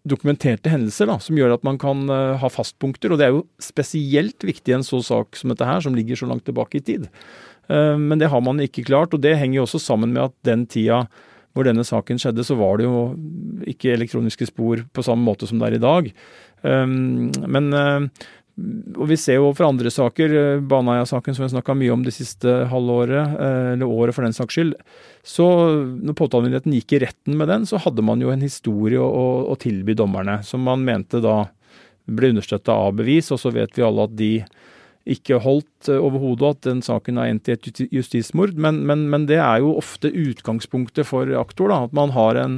dokumenterte 0.07 0.71
hendelser 0.71 1.09
da, 1.11 1.17
som 1.19 1.39
gjør 1.39 1.55
at 1.57 1.65
man 1.67 1.79
kan 1.79 2.03
ha 2.09 2.51
fastpunkter. 2.51 3.13
Og 3.13 3.21
det 3.21 3.29
er 3.29 3.37
jo 3.37 3.45
spesielt 3.63 4.43
viktig 4.47 4.73
i 4.73 4.77
en 4.79 4.87
så 4.87 5.01
sak 5.05 5.39
som 5.39 5.53
dette 5.53 5.67
her, 5.67 5.83
som 5.85 5.95
ligger 5.95 6.19
så 6.19 6.27
langt 6.31 6.47
tilbake 6.47 6.81
i 6.81 6.85
tid. 6.89 7.07
Men 7.69 8.19
det 8.21 8.29
har 8.33 8.43
man 8.45 8.59
ikke 8.61 8.85
klart, 8.89 9.15
og 9.15 9.23
det 9.23 9.37
henger 9.39 9.61
jo 9.61 9.69
også 9.69 9.81
sammen 9.87 10.11
med 10.13 10.27
at 10.27 10.35
den 10.47 10.67
tida 10.69 11.05
hvor 11.55 11.67
denne 11.67 11.85
saken 11.87 12.19
skjedde, 12.19 12.43
så 12.43 12.57
var 12.59 12.79
det 12.79 12.87
jo 12.87 13.03
ikke 13.71 13.93
elektroniske 13.95 14.49
spor 14.51 14.83
på 14.91 15.05
samme 15.05 15.23
måte 15.23 15.47
som 15.47 15.61
det 15.61 15.69
er 15.69 15.77
i 15.77 15.85
dag. 15.85 16.09
Um, 16.65 17.31
men 17.47 17.71
uh, 17.71 18.07
og 18.95 19.09
Vi 19.11 19.17
ser 19.19 19.41
jo 19.41 19.49
fra 19.55 19.67
andre 19.67 19.91
saker, 19.91 20.35
uh, 20.35 20.63
Baneheia-saken 20.63 21.35
som 21.35 21.43
vi 21.43 21.47
har 21.47 21.53
snakka 21.57 21.75
mye 21.79 21.93
om 21.95 22.03
det 22.03 22.15
siste 22.15 22.51
halvåret, 22.71 23.35
uh, 23.39 23.71
eller 23.73 23.87
året 23.87 24.15
for 24.15 24.27
den 24.27 24.35
saks 24.35 24.59
skyld. 24.59 24.75
Så 25.23 25.47
når 25.95 26.19
påtalemyndigheten 26.19 26.75
gikk 26.75 26.97
i 26.97 27.01
retten 27.07 27.39
med 27.39 27.51
den, 27.51 27.67
så 27.67 27.79
hadde 27.83 28.03
man 28.03 28.23
jo 28.23 28.35
en 28.35 28.43
historie 28.43 28.99
å, 28.99 29.25
å 29.47 29.55
tilby 29.59 29.95
dommerne, 29.95 30.41
som 30.43 30.63
man 30.67 30.83
mente 30.87 31.23
da 31.23 31.45
ble 32.05 32.35
understøtta 32.35 32.75
av 32.83 32.99
bevis. 32.99 33.31
Og 33.31 33.41
så 33.41 33.51
vet 33.55 33.79
vi 33.79 33.87
alle 33.87 34.07
at 34.09 34.15
de 34.19 34.33
ikke 35.05 35.39
holdt 35.43 35.91
eh, 35.91 36.01
overhodet 36.01 36.55
at 36.55 36.65
den 36.65 36.81
saken 36.85 37.21
har 37.21 37.29
endt 37.29 37.49
i 37.49 37.55
et 37.55 37.85
justismord. 37.93 38.57
Men, 38.57 38.83
men, 38.89 39.07
men, 39.11 39.29
det 39.29 39.37
er 39.37 39.61
jo 39.61 39.77
ofte 39.77 40.09
utgangspunktet 40.09 41.07
for 41.07 41.29
aktor. 41.37 41.69
Da, 41.71 41.85
at 41.85 41.93
man 41.95 42.13
har, 42.15 42.39
en, 42.41 42.57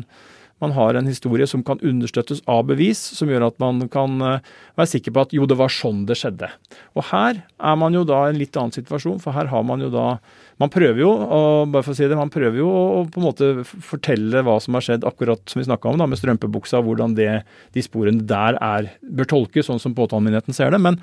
man 0.64 0.74
har, 0.78 0.96
en, 0.96 1.10
historie 1.12 1.48
som 1.50 1.66
kan 1.68 1.84
understøttes 1.84 2.40
av 2.48 2.64
bevis, 2.72 3.02
som 3.20 3.28
gjør 3.32 3.50
at 3.50 3.60
man 3.64 3.84
kan 3.92 4.16
eh, 4.24 4.56
være 4.80 4.94
sikker 4.96 5.16
på 5.16 5.28
at 5.28 5.36
jo, 5.36 5.48
det 5.50 5.60
var 5.60 5.76
sånn 5.76 6.06
det 6.08 6.20
skjedde. 6.22 6.50
Og 6.96 7.10
her 7.12 7.44
er 7.44 7.80
man 7.84 8.00
jo 8.00 8.08
da 8.08 8.24
i 8.26 8.32
en 8.32 8.40
litt 8.40 8.56
annen 8.56 8.76
situasjon, 8.76 9.20
for 9.24 9.36
her 9.36 9.52
har 9.52 9.68
man 9.68 9.84
jo 9.84 9.94
da 9.94 10.10
Man 10.58 10.72
prøver 10.74 11.04
jo, 11.04 11.12
og 11.14 11.68
bare 11.70 11.86
for 11.86 11.94
å 11.94 11.98
si 12.00 12.08
det, 12.10 12.16
man 12.18 12.32
prøver 12.34 12.58
jo 12.58 12.66
å 12.66 13.04
på 13.14 13.20
en 13.22 13.26
måte 13.28 13.50
fortelle 13.62 14.42
hva 14.42 14.56
som 14.58 14.74
har 14.74 14.82
skjedd, 14.82 15.04
akkurat 15.06 15.44
som 15.46 15.62
vi 15.62 15.68
snakka 15.68 15.92
om 15.92 16.02
da, 16.02 16.08
med 16.10 16.18
strømpebuksa, 16.18 16.82
hvordan 16.82 17.14
det, 17.14 17.44
de 17.78 17.84
sporene 17.86 18.26
der 18.26 18.58
er, 18.58 18.88
bør 19.06 19.30
tolkes, 19.36 19.68
sånn 19.70 19.84
som 19.84 19.94
påtalemyndigheten 19.94 20.58
ser 20.58 20.74
det. 20.74 20.82
men 20.82 20.98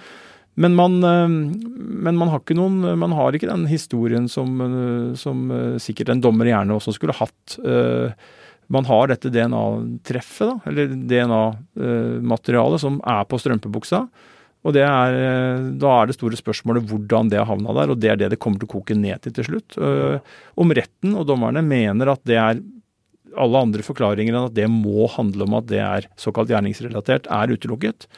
men 0.54 0.74
man, 0.74 1.04
eh, 1.04 1.28
men 1.28 2.16
man, 2.16 2.30
har 2.30 2.42
ikke 2.42 2.56
noen, 2.58 2.82
man 2.98 3.14
har 3.16 3.34
ikke 3.34 3.50
den 3.50 3.66
historien 3.70 4.28
som, 4.30 4.54
eh, 4.62 5.14
som 5.18 5.48
eh, 5.50 5.76
sikkert 5.82 6.12
en 6.14 6.22
dommer 6.22 6.50
gjerne 6.50 6.76
også 6.76 6.94
skulle 6.94 7.16
hatt. 7.18 7.58
Man 8.72 8.86
har 8.88 9.10
dette 9.10 9.28
DNA-treffet, 9.28 10.62
eller 10.70 10.94
DNA-materialet, 11.10 12.80
som 12.80 12.96
er 13.04 13.26
på 13.28 13.36
strømpebuksa. 13.36 14.00
Og 14.64 14.78
er, 14.80 15.16
Da 15.76 15.90
er 15.92 16.08
det 16.08 16.16
store 16.16 16.38
spørsmålet 16.40 16.86
hvordan 16.88 17.28
det 17.28 17.36
har 17.36 17.50
havna 17.50 17.74
der, 17.76 17.92
og 17.92 18.00
det 18.00 18.08
er 18.08 18.16
det 18.16 18.30
det 18.32 18.38
kommer 18.40 18.62
til 18.62 18.70
å 18.70 18.72
koke 18.78 18.96
ned 18.96 19.20
til 19.20 19.34
til 19.36 19.44
slutt. 19.50 19.76
Om 20.56 20.72
retten 20.72 21.12
og 21.12 21.26
dommerne 21.28 21.60
mener 21.60 22.14
at 22.14 22.24
det 22.24 22.40
er 22.40 22.62
alle 23.36 23.60
andre 23.66 23.84
forklaringer 23.84 24.32
enn 24.32 24.48
at 24.48 24.56
det 24.56 24.70
må 24.72 25.10
handle 25.12 25.44
om 25.44 25.58
at 25.60 25.68
det 25.68 25.82
er 25.84 26.08
såkalt 26.16 26.48
gjerningsrelatert, 26.48 27.28
er 27.28 27.52
utelukket. 27.52 28.08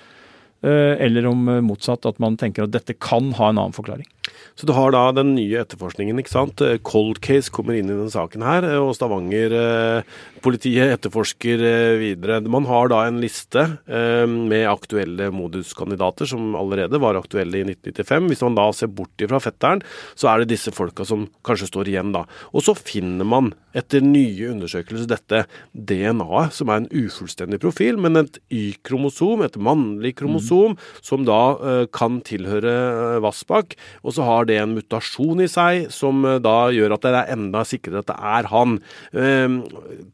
Eh, 0.64 1.04
eller 1.04 1.26
om 1.26 1.48
eh, 1.48 1.60
motsatt, 1.60 2.06
at 2.06 2.18
man 2.22 2.36
tenker 2.40 2.64
at 2.64 2.72
dette 2.72 2.96
kan 2.96 3.32
ha 3.36 3.50
en 3.50 3.58
annen 3.58 3.76
forklaring. 3.76 4.08
Så 4.56 4.68
du 4.68 4.72
har 4.76 4.94
da 4.94 5.10
den 5.16 5.34
nye 5.36 5.60
etterforskningen, 5.62 6.18
ikke 6.22 6.32
sant. 6.32 6.62
Eh, 6.64 6.78
cold 6.86 7.20
case 7.24 7.52
kommer 7.52 7.76
inn 7.76 7.90
i 7.90 7.98
den 7.98 8.12
saken 8.12 8.44
her, 8.46 8.66
og 8.80 8.94
Stavanger-politiet 8.96 10.94
etterforsker 10.96 11.64
videre. 12.00 12.40
Man 12.48 12.68
har 12.70 12.90
da 12.92 13.02
en 13.06 13.20
liste 13.22 13.66
med 13.86 14.66
aktuelle 14.68 15.28
moduskandidater 15.34 16.28
som 16.28 16.54
allerede 16.58 17.00
var 17.02 17.18
aktuelle 17.18 17.60
i 17.60 17.66
1995. 17.66 18.30
Hvis 18.30 18.44
man 18.46 18.56
da 18.58 18.66
ser 18.74 18.90
bort 18.92 19.22
ifra 19.22 19.40
fetteren, 19.42 19.82
så 20.18 20.30
er 20.30 20.42
det 20.42 20.54
disse 20.54 20.72
folka 20.74 21.06
som 21.06 21.26
kanskje 21.46 21.70
står 21.70 21.90
igjen 21.92 22.14
da. 22.14 22.24
Og 22.52 22.64
så 22.66 22.76
finner 22.78 23.26
man 23.28 23.52
etter 23.76 24.04
nye 24.04 24.50
undersøkelser 24.54 25.08
dette 25.10 25.42
DNA-et, 25.72 26.54
som 26.56 26.70
er 26.72 26.82
en 26.82 26.88
ufullstendig 26.92 27.60
profil, 27.62 28.00
men 28.00 28.22
et 28.22 28.38
Y-kromosom, 28.52 29.44
et 29.44 29.58
mannlig 29.60 30.14
kromosom, 30.20 30.76
mm. 30.76 31.00
som 31.04 31.26
da 31.28 31.40
uh, 31.60 31.84
kan 31.92 32.20
tilhøre 32.26 33.20
Vassbakk. 33.24 33.76
Og 34.02 34.15
så 34.16 34.26
har 34.26 34.46
det 34.48 34.58
en 34.60 34.76
mutasjon 34.76 35.42
i 35.44 35.48
seg 35.50 35.90
som 35.94 36.24
uh, 36.26 36.36
da 36.42 36.68
gjør 36.74 36.96
at 36.96 37.06
det 37.06 37.14
er 37.14 37.34
enda 37.36 37.64
sikrere 37.68 38.02
at 38.02 38.10
det 38.10 38.16
er 38.16 38.52
han. 38.52 38.78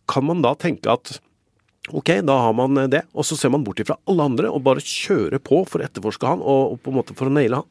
kan 0.08 0.24
man 0.26 0.42
da 0.44 0.54
tenke 0.58 0.90
at 0.92 1.18
Ok, 1.90 2.12
da 2.22 2.36
har 2.44 2.52
man 2.54 2.78
det, 2.86 3.00
og 3.10 3.26
så 3.26 3.34
ser 3.34 3.50
man 3.50 3.64
bort 3.66 3.80
ifra 3.82 3.96
alle 4.06 4.22
andre 4.28 4.50
og 4.54 4.62
bare 4.62 4.84
kjører 4.86 5.40
på 5.42 5.64
for 5.66 5.82
å 5.82 5.88
etterforske 5.88 6.28
han 6.30 6.38
og, 6.38 6.76
på 6.78 6.92
en 6.92 6.98
måte 7.00 7.16
for 7.18 7.26
å 7.26 7.32
naile 7.34 7.58
han. 7.58 7.66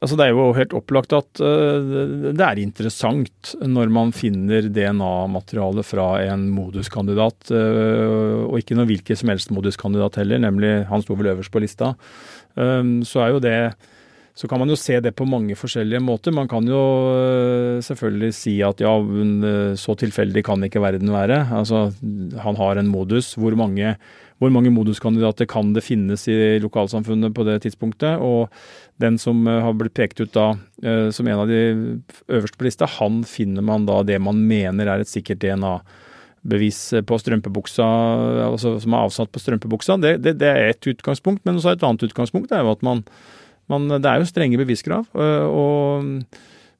Altså 0.00 0.16
det 0.16 0.24
er 0.24 0.32
jo 0.32 0.46
helt 0.56 0.72
opplagt 0.78 1.12
at 1.12 1.42
uh, 1.44 2.32
det 2.32 2.46
er 2.46 2.62
interessant 2.62 3.52
når 3.60 3.92
man 3.92 4.14
finner 4.16 4.70
DNA-materiale 4.72 5.84
fra 5.84 6.08
en 6.24 6.48
moduskandidat, 6.54 7.52
og 7.52 8.56
ikke 8.62 8.78
noen 8.78 8.88
hvilken 8.94 9.20
som 9.20 9.34
helst 9.34 9.52
moduskandidat 9.52 10.16
heller, 10.22 10.40
nemlig 10.46 10.72
han 10.88 11.04
sto 11.04 11.18
vel 11.18 11.34
øverst 11.34 11.52
på 11.52 11.62
lista. 11.62 11.92
Um, 12.58 13.02
så 13.06 13.22
er 13.22 13.34
jo 13.34 13.44
det 13.44 13.58
så 14.38 14.46
kan 14.46 14.62
man 14.62 14.70
jo 14.70 14.78
se 14.78 15.00
det 15.02 15.16
på 15.18 15.26
mange 15.26 15.56
forskjellige 15.58 15.98
måter. 16.04 16.34
Man 16.34 16.46
kan 16.50 16.66
jo 16.70 16.78
uh, 17.10 17.82
selvfølgelig 17.82 18.30
si 18.38 18.54
at 18.62 18.78
ja, 18.84 18.92
så 19.74 19.96
tilfeldig 19.98 20.44
kan 20.46 20.62
ikke 20.62 20.82
verden 20.84 21.10
være. 21.10 21.40
Altså, 21.58 21.88
han 22.44 22.58
har 22.60 22.78
en 22.78 22.92
modus. 22.92 23.32
Hvor 23.34 23.58
mange 23.58 23.96
hvor 24.38 24.52
mange 24.54 24.70
moduskandidater 24.70 25.48
kan 25.50 25.72
det 25.74 25.82
finnes 25.82 26.26
i 26.30 26.58
lokalsamfunnet 26.62 27.34
på 27.34 27.44
det 27.46 27.58
tidspunktet. 27.64 28.22
Og 28.22 28.52
den 29.02 29.18
som 29.20 29.42
eh, 29.46 29.62
har 29.64 29.74
blitt 29.78 29.96
pekt 29.98 30.22
ut 30.22 30.34
da 30.34 30.52
eh, 30.82 31.08
som 31.14 31.28
en 31.28 31.42
av 31.42 31.50
de 31.50 31.62
øverste 32.30 32.58
på 32.58 32.68
lista, 32.68 32.88
han 32.98 33.24
finner 33.26 33.66
man 33.66 33.88
da 33.88 34.00
det 34.06 34.20
man 34.22 34.40
mener 34.48 34.90
er 34.90 35.02
et 35.02 35.10
sikkert 35.10 35.42
DNA-bevis 35.42 36.82
på 37.06 37.18
strømpebuksa, 37.22 37.88
altså 38.46 38.76
som 38.82 38.94
er 38.94 39.08
avsatt 39.08 39.34
på 39.34 39.42
strømpebuksa. 39.42 39.98
Det, 40.02 40.16
det, 40.22 40.38
det 40.42 40.52
er 40.52 40.70
ett 40.70 40.90
utgangspunkt, 40.94 41.44
men 41.44 41.58
også 41.58 41.74
et 41.74 41.86
annet 41.86 42.06
utgangspunkt 42.06 42.54
er 42.54 42.62
jo 42.62 42.76
at 42.76 42.86
man, 42.86 43.02
man 43.68 43.88
Det 43.88 44.08
er 44.08 44.22
jo 44.22 44.28
strenge 44.28 44.60
beviskrav. 44.60 45.08
Eh, 45.14 45.46
og 45.48 46.30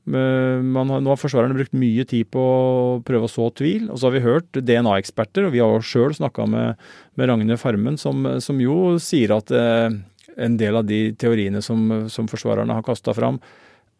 man 0.08 0.88
har, 0.88 1.02
nå 1.04 1.10
har 1.12 1.20
forsvarerne 1.20 1.52
brukt 1.52 1.74
mye 1.76 2.04
tid 2.08 2.30
på 2.32 2.40
å 2.40 3.00
prøve 3.04 3.28
å 3.28 3.32
så 3.32 3.50
tvil. 3.52 3.90
Og 3.92 3.98
så 4.00 4.08
har 4.08 4.14
vi 4.16 4.24
hørt 4.24 4.56
DNA-eksperter, 4.56 5.44
og 5.44 5.52
vi 5.52 5.60
har 5.60 5.84
sjøl 5.84 6.14
snakka 6.16 6.46
med, 6.48 6.86
med, 7.18 7.28
Ragne 7.28 7.58
Farmen, 7.60 7.98
som, 8.00 8.24
som 8.40 8.62
jo 8.62 8.96
sier 9.02 9.34
at 9.36 9.52
eh, 9.52 9.98
en 10.38 10.56
del 10.56 10.80
av 10.80 10.86
de 10.88 11.10
teoriene 11.18 11.60
som, 11.64 12.08
som 12.08 12.30
forsvarerne 12.30 12.72
har 12.72 12.86
kasta 12.86 13.12
fram, 13.16 13.40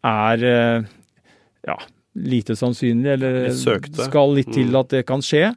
er 0.07 0.45
eh, 0.49 0.89
ja, 1.67 1.77
lite 2.15 2.55
sannsynlig, 2.57 3.11
eller 3.17 3.51
skal 3.53 4.33
litt 4.35 4.51
til 4.53 4.71
mm. 4.71 4.79
at 4.81 4.95
det 4.95 5.05
kan 5.07 5.23
skje. 5.25 5.49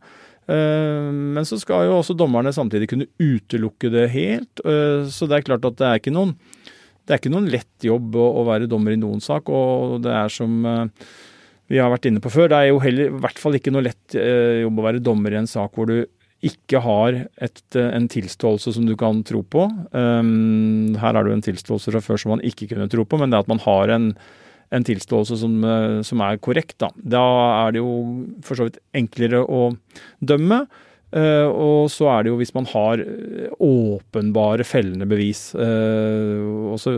Eh, 0.50 1.08
men 1.12 1.46
så 1.48 1.58
skal 1.60 1.86
jo 1.86 1.98
også 2.00 2.16
dommerne 2.18 2.52
samtidig 2.54 2.90
kunne 2.90 3.10
utelukke 3.22 3.92
det 3.92 4.08
helt. 4.14 4.64
Eh, 4.66 5.08
så 5.12 5.28
det 5.30 5.38
er 5.38 5.48
klart 5.52 5.68
at 5.68 5.78
det 5.78 5.88
er 5.88 6.02
ikke 6.02 6.14
noen 6.14 6.34
det 7.02 7.14
er 7.14 7.20
ikke 7.20 7.32
noen 7.32 7.50
lett 7.50 7.86
jobb 7.86 8.16
å, 8.18 8.24
å, 8.40 8.46
være 8.46 8.70
dommer 8.70 8.94
i 8.94 9.00
noen 9.00 9.22
sak, 9.22 9.50
og 9.50 10.00
det 10.04 10.12
er 10.14 10.32
som 10.32 10.66
uh, 10.66 10.84
vi 11.70 11.80
har 11.80 11.90
vært 11.92 12.06
inne 12.10 12.22
på 12.22 12.30
før, 12.32 12.50
det 12.52 12.58
er 12.58 12.70
jo 12.70 12.82
heller 12.82 13.10
i 13.10 13.22
hvert 13.24 13.40
fall 13.42 13.58
ikke 13.58 13.72
noe 13.74 13.86
lett 13.88 14.18
uh, 14.18 14.62
jobb 14.62 14.78
å 14.78 14.86
være 14.86 15.02
dommer 15.04 15.34
i 15.34 15.40
en 15.40 15.50
sak 15.50 15.74
hvor 15.78 15.90
du 15.90 16.04
ikke 16.42 16.82
har 16.82 17.18
et, 17.42 17.64
uh, 17.78 17.88
en 17.90 18.06
tilståelse 18.10 18.74
som 18.76 18.86
du 18.86 18.94
kan 18.98 19.22
tro 19.26 19.42
på. 19.42 19.66
Um, 19.94 20.94
her 20.98 21.18
er 21.18 21.22
det 21.22 21.34
jo 21.34 21.40
en 21.40 21.44
tilståelse 21.48 21.94
fra 21.94 22.04
før 22.04 22.22
som 22.22 22.34
man 22.36 22.46
ikke 22.46 22.70
kunne 22.70 22.90
tro 22.92 23.06
på, 23.06 23.18
men 23.18 23.34
det 23.34 23.42
at 23.42 23.50
man 23.50 23.62
har 23.66 23.94
en, 23.94 24.08
en 24.74 24.86
tilståelse 24.86 25.40
som, 25.42 25.58
som, 26.06 26.22
er 26.22 26.40
korrekt. 26.42 26.78
Da. 26.82 26.92
da 27.18 27.26
er 27.66 27.74
det 27.74 27.82
jo 27.82 27.92
for 28.46 28.58
så 28.58 28.70
vidt 28.70 28.80
enklere 29.02 29.42
å 29.42 29.68
dømme. 30.22 30.64
Uh, 31.12 31.44
og 31.52 31.90
så 31.92 32.06
er 32.08 32.24
det 32.24 32.30
jo 32.30 32.38
hvis 32.40 32.54
man 32.56 32.64
har 32.70 33.02
eh, 33.04 33.50
åpenbare 33.60 34.64
fellende 34.64 35.04
bevis. 35.10 35.50
Uh, 35.52 36.70
og, 36.72 36.78
så, 36.80 36.94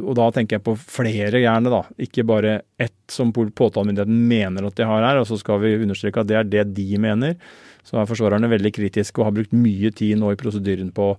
og, 0.00 0.14
da 0.16 0.30
tenker 0.32 0.56
jeg 0.56 0.64
på 0.64 0.72
flere, 0.80 1.42
gjerne, 1.42 1.72
da. 1.72 1.82
Ikke 2.00 2.24
bare 2.24 2.62
ett 2.80 2.96
som 3.12 3.34
påtalemyndigheten 3.34 4.22
mener 4.30 4.64
at 4.64 4.80
de 4.80 4.88
har 4.88 5.04
her. 5.04 5.20
Og 5.20 5.28
så 5.28 5.36
skal 5.40 5.60
vi 5.60 5.76
understreke 5.76 6.24
at 6.24 6.30
det 6.30 6.40
er 6.40 6.48
det 6.48 6.64
de 6.78 7.00
mener. 7.04 7.36
Så 7.84 8.00
er 8.00 8.08
forsvarerne 8.08 8.48
veldig 8.48 8.72
kritiske 8.78 9.20
og 9.20 9.28
har 9.28 9.36
brukt 9.36 9.52
mye 9.52 9.92
tid 9.92 10.16
nå 10.20 10.32
i 10.32 10.40
prosedyren 10.40 10.88
på 10.96 11.12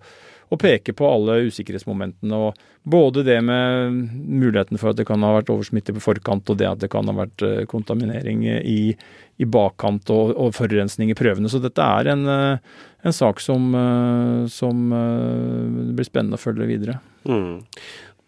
og 0.53 0.61
peke 0.61 0.93
på 0.95 1.07
alle 1.09 1.39
usikkerhetsmomentene. 1.47 2.37
og 2.37 2.85
Både 2.85 3.23
det 3.25 3.39
med 3.41 3.95
muligheten 4.13 4.77
for 4.77 4.91
at 4.91 4.99
det 4.99 5.07
kan 5.09 5.23
ha 5.25 5.33
vært 5.39 5.49
oversmitte 5.53 5.95
på 5.95 6.03
forkant, 6.03 6.49
og 6.53 6.59
det 6.59 6.69
at 6.69 6.83
det 6.83 6.91
kan 6.93 7.07
ha 7.09 7.15
vært 7.17 7.45
eh, 7.45 7.63
kontaminering 7.69 8.43
i, 8.45 8.93
i 9.41 9.47
bakkant 9.49 10.11
og, 10.13 10.35
og, 10.35 10.53
forurensning 10.57 11.09
i 11.09 11.17
prøvene. 11.17 11.49
Så 11.49 11.61
dette 11.63 11.81
er 11.81 12.11
en, 12.13 12.25
eh, 12.29 12.83
en 13.05 13.15
sak 13.15 13.41
som, 13.41 13.71
eh, 13.79 14.45
som 14.53 14.85
blir 15.95 16.07
spennende 16.07 16.37
å 16.37 16.45
følge 16.45 16.69
videre. 16.69 16.99
Mm. 17.25 17.63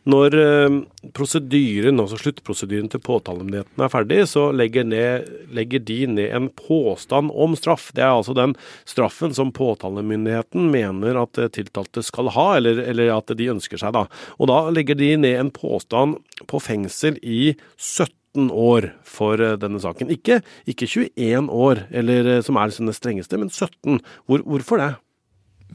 Når 0.07 0.37
eh, 0.39 0.77
prosedyren, 1.17 1.99
altså 1.99 2.19
sluttprosedyren 2.21 2.87
til 2.91 3.01
påtalemyndigheten 3.03 3.83
er 3.83 3.91
ferdig, 3.91 4.21
så 4.31 4.47
legger, 4.55 4.87
ned, 4.87 5.27
legger, 5.55 5.83
de 5.87 5.99
ned 6.13 6.35
en 6.35 6.49
påstand 6.55 7.33
om 7.33 7.57
straff. 7.59 7.89
Det 7.95 8.05
er 8.05 8.13
altså 8.13 8.35
den 8.37 8.55
straffen 8.87 9.35
som 9.35 9.51
påtalemyndigheten 9.55 10.69
mener 10.71 11.19
at 11.21 11.39
tiltalte 11.55 12.03
skal 12.05 12.31
ha, 12.37 12.47
eller, 12.59 12.79
eller 12.87 13.11
at 13.17 13.35
de 13.35 13.49
ønsker 13.51 13.81
seg. 13.81 13.95
da. 13.97 14.05
Og 14.39 14.51
da 14.51 14.61
legger 14.71 14.99
de 14.99 15.13
ned 15.19 15.41
en 15.41 15.51
påstand 15.53 16.21
på 16.47 16.61
fengsel 16.63 17.19
i 17.23 17.57
17 17.75 18.47
år 18.51 18.91
for 19.07 19.41
eh, 19.41 19.57
denne 19.59 19.81
saken. 19.83 20.11
Ikke, 20.13 20.39
ikke 20.69 20.87
21 20.87 21.51
år, 21.51 21.83
eller, 21.91 22.31
eh, 22.37 22.45
som 22.45 22.59
er 22.59 22.71
det 22.71 22.95
strengeste, 22.95 23.39
men 23.39 23.51
17. 23.51 23.99
Hvor, 24.25 24.45
hvorfor 24.45 24.81
det? 24.83 24.93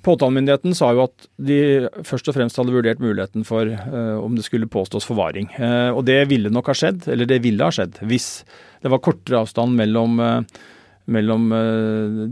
Påtalemyndigheten 0.00 0.74
sa 0.74 0.88
jo 0.96 1.04
at 1.04 1.26
de 1.36 1.86
først 2.08 2.30
og 2.30 2.34
fremst 2.34 2.56
hadde 2.58 2.74
vurdert 2.74 3.02
muligheten 3.02 3.44
for 3.46 3.68
uh, 3.68 4.18
om 4.18 4.34
det 4.34 4.46
skulle 4.46 4.70
påstås 4.70 5.04
forvaring. 5.06 5.50
Uh, 5.58 5.92
og 5.92 6.06
det 6.08 6.22
ville 6.30 6.50
nok 6.50 6.72
ha 6.72 6.76
skjedd, 6.78 7.06
eller 7.12 7.28
det 7.28 7.42
ville 7.44 7.62
ha 7.62 7.74
skjedd, 7.74 8.00
hvis 8.08 8.30
det 8.82 8.90
var 8.90 9.02
kortere 9.04 9.42
avstand 9.44 9.76
mellom, 9.78 10.16
uh, 10.18 10.40
mellom 11.12 11.44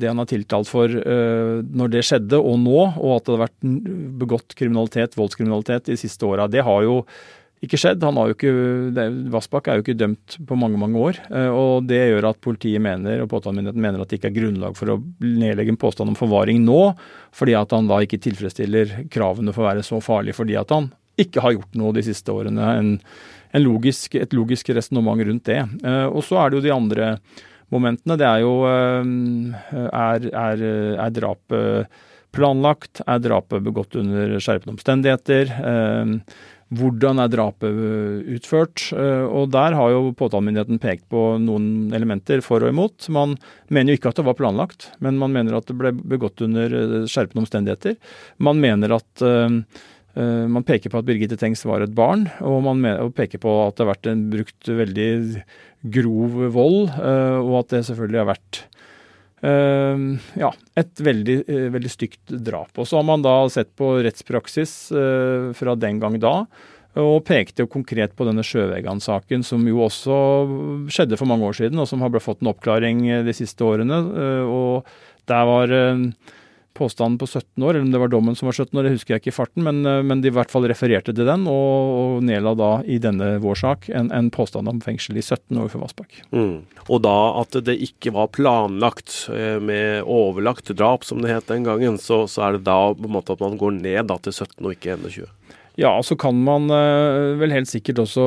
det 0.01 0.09
han 0.09 0.23
har 0.23 0.29
tiltalt 0.31 0.69
for 0.71 0.87
når 0.87 1.89
det 1.91 2.05
skjedde 2.07 2.39
og 2.39 2.55
nå, 2.63 2.77
og 3.03 3.17
at 3.17 3.25
det 3.27 3.33
hadde 3.33 3.41
vært 3.43 3.65
begått 4.23 4.55
kriminalitet, 4.55 5.17
voldskriminalitet 5.19 5.91
de 5.91 5.97
siste 5.99 6.23
åra. 6.29 6.47
Det 6.47 6.63
har 6.63 6.87
jo 6.87 7.01
ikke 7.61 7.79
skjedd. 7.81 8.05
Han 8.07 8.17
har 8.17 8.31
jo 8.31 8.37
ikke, 8.37 8.53
Vassbakk 9.33 9.69
er 9.69 9.79
jo 9.79 9.85
ikke 9.85 9.99
dømt 10.01 10.39
på 10.49 10.57
mange 10.57 10.81
mange 10.81 11.01
år. 11.01 11.19
Eh, 11.29 11.51
og 11.53 11.89
Det 11.89 11.99
gjør 11.99 12.31
at 12.31 12.41
politiet 12.41 12.81
mener, 12.81 13.21
og 13.21 13.29
påtalemyndigheten 13.33 13.85
mener 13.85 14.01
at 14.01 14.09
det 14.09 14.21
ikke 14.21 14.31
er 14.31 14.39
grunnlag 14.39 14.79
for 14.79 14.95
å 14.95 15.01
nedlegge 15.21 15.75
en 15.75 15.81
påstand 15.81 16.13
om 16.13 16.17
forvaring 16.17 16.63
nå, 16.65 16.81
fordi 17.37 17.57
at 17.59 17.75
han 17.77 17.91
da 17.91 18.01
ikke 18.01 18.23
tilfredsstiller 18.25 19.05
kravene 19.13 19.53
for 19.53 19.65
å 19.65 19.71
være 19.71 19.85
så 19.85 20.01
farlig 20.05 20.37
fordi 20.39 20.57
at 20.61 20.73
han 20.73 20.89
ikke 21.21 21.43
har 21.45 21.53
gjort 21.59 21.77
noe 21.77 21.93
de 21.93 22.05
siste 22.07 22.33
årene. 22.33 22.69
En, 22.81 22.93
en 23.53 23.65
logisk, 23.65 24.17
et 24.17 24.33
logisk 24.33 24.71
resonnement 24.73 25.21
rundt 25.21 25.51
det. 25.51 25.61
Eh, 25.61 26.07
og 26.09 26.25
så 26.25 26.41
er 26.41 26.51
det 26.51 26.61
jo 26.61 26.67
de 26.69 26.77
andre 26.77 27.11
momentene. 27.71 28.17
Det 28.17 28.27
er 28.29 28.41
jo 28.41 28.55
eh, 28.71 29.83
Er, 29.91 30.31
er, 30.33 30.65
er 30.97 31.13
drapet 31.13 32.01
planlagt? 32.33 33.03
Er 33.11 33.21
drapet 33.21 33.67
begått 33.67 33.99
under 34.01 34.39
skjerpende 34.41 34.79
omstendigheter? 34.79 35.53
Hvordan 36.71 37.19
er 37.19 37.31
drapet 37.31 37.75
øh, 37.75 38.19
utført? 38.37 38.85
Øh, 38.95 39.27
og 39.27 39.51
Der 39.51 39.75
har 39.75 39.91
jo 39.91 40.13
påtalemyndigheten 40.15 40.79
pekt 40.79 41.09
på 41.11 41.35
noen 41.43 41.91
elementer 41.97 42.43
for 42.47 42.63
og 42.63 42.71
imot. 42.71 43.09
Man 43.11 43.35
mener 43.75 43.91
jo 43.91 43.99
ikke 43.99 44.13
at 44.13 44.21
det 44.21 44.27
var 44.29 44.39
planlagt, 44.39 44.93
men 45.03 45.19
man 45.19 45.35
mener 45.35 45.59
at 45.59 45.67
det 45.67 45.75
ble 45.81 45.91
begått 45.99 46.45
under 46.47 46.71
øh, 46.71 46.95
skjerpende 47.11 47.43
omstendigheter. 47.43 47.99
Man 48.39 48.63
mener 48.63 48.95
at 49.01 49.27
man 50.11 50.65
peker 50.67 50.91
på 50.91 50.99
at 50.99 51.07
Birgitte 51.07 51.37
Tengs 51.39 51.61
var 51.65 51.85
et 51.85 51.93
barn, 51.95 52.25
og 52.43 52.65
man 52.67 53.13
peker 53.15 53.39
på 53.39 53.53
at 53.63 53.77
det 53.79 53.85
har 53.85 53.93
vært 53.93 54.09
en 54.11 54.25
brukt 54.33 54.71
veldig 54.81 55.11
grov 55.95 56.35
vold, 56.51 56.91
og 56.99 57.53
at 57.61 57.71
det 57.71 57.85
selvfølgelig 57.87 58.19
har 58.19 58.29
vært 58.33 58.59
ja, 59.41 60.51
et 60.77 61.01
veldig, 61.01 61.37
eh, 61.49 61.69
veldig 61.73 61.93
stygt 61.93 62.33
drap. 62.45 62.75
Og 62.77 62.89
så 62.89 62.99
har 62.99 63.07
man 63.09 63.23
da 63.25 63.49
sett 63.49 63.73
på 63.79 63.95
rettspraksis 64.05 64.75
eh, 64.93 65.53
fra 65.57 65.77
den 65.77 66.01
gang 66.03 66.19
da, 66.21 66.45
og 67.01 67.23
pekte 67.25 67.65
jo 67.65 67.71
konkret 67.71 68.17
på 68.19 68.27
denne 68.27 68.43
Sjøvegan-saken, 68.45 69.45
som 69.47 69.63
jo 69.69 69.85
også 69.87 70.19
skjedde 70.91 71.17
for 71.21 71.31
mange 71.31 71.47
år 71.47 71.57
siden, 71.61 71.79
og 71.79 71.87
som 71.89 72.03
har 72.03 72.21
fått 72.21 72.43
en 72.43 72.51
oppklaring 72.53 73.07
eh, 73.09 73.25
de 73.25 73.37
siste 73.37 73.65
årene. 73.65 74.03
Og 74.51 74.89
der 75.31 75.47
var 75.47 75.73
påstanden 76.81 77.19
på 77.21 77.29
17 77.29 77.63
år, 77.63 77.71
eller 77.75 77.87
om 77.87 77.93
det 77.95 78.01
var 78.03 78.13
dommen 78.13 78.37
som 78.39 78.49
var 78.49 78.57
17 78.57 78.79
år, 78.79 78.87
det 78.87 78.95
husker 78.97 79.15
jeg 79.15 79.23
ikke 79.23 79.33
i 79.33 79.37
farten, 79.37 79.65
men, 79.67 79.83
eh, 79.87 80.01
men 80.07 80.23
de 80.25 80.31
i 80.31 80.35
hvert 80.35 80.53
fall 80.53 80.67
refererte 80.71 81.15
til 81.17 81.29
den, 81.29 81.47
og, 81.51 81.93
og 82.01 82.25
nedla 82.27 82.55
da 82.59 82.71
i 82.89 82.99
denne 83.03 83.33
vår 83.45 83.61
sak 83.61 83.89
en, 83.93 84.11
en, 84.17 84.31
påstand 84.35 84.71
om 84.71 84.81
fengsel 84.85 85.19
i 85.21 85.25
17 85.25 85.59
år 85.61 85.71
for 85.73 85.85
Vassbakk. 85.85 86.23
Mm. 86.33 86.63
Og 86.89 87.03
da 87.05 87.17
at 87.43 87.59
det 87.67 87.77
ikke 87.85 88.15
var 88.17 88.33
planlagt 88.35 89.27
eh, 89.35 89.59
med 89.63 90.07
overlagt 90.07 90.73
drap, 90.77 91.05
som 91.07 91.23
det 91.23 91.35
het 91.35 91.51
den 91.51 91.67
gangen, 91.69 91.99
så, 92.01 92.25
så 92.31 92.49
er 92.49 92.59
det 92.59 92.67
da 92.69 92.81
på 92.97 93.09
en 93.09 93.17
måte 93.19 93.37
at 93.37 93.45
man 93.45 93.59
går 93.61 93.77
ned 93.81 94.09
da 94.11 94.19
til 94.23 94.37
17 94.37 94.65
og 94.65 94.73
ikke 94.77 94.97
21? 94.97 95.29
Ja, 95.81 95.95
så 96.05 96.13
kan 96.21 96.37
man 96.45 96.67
uh, 96.69 97.39
vel 97.41 97.55
helt 97.55 97.71
sikkert 97.71 98.03
også 98.03 98.23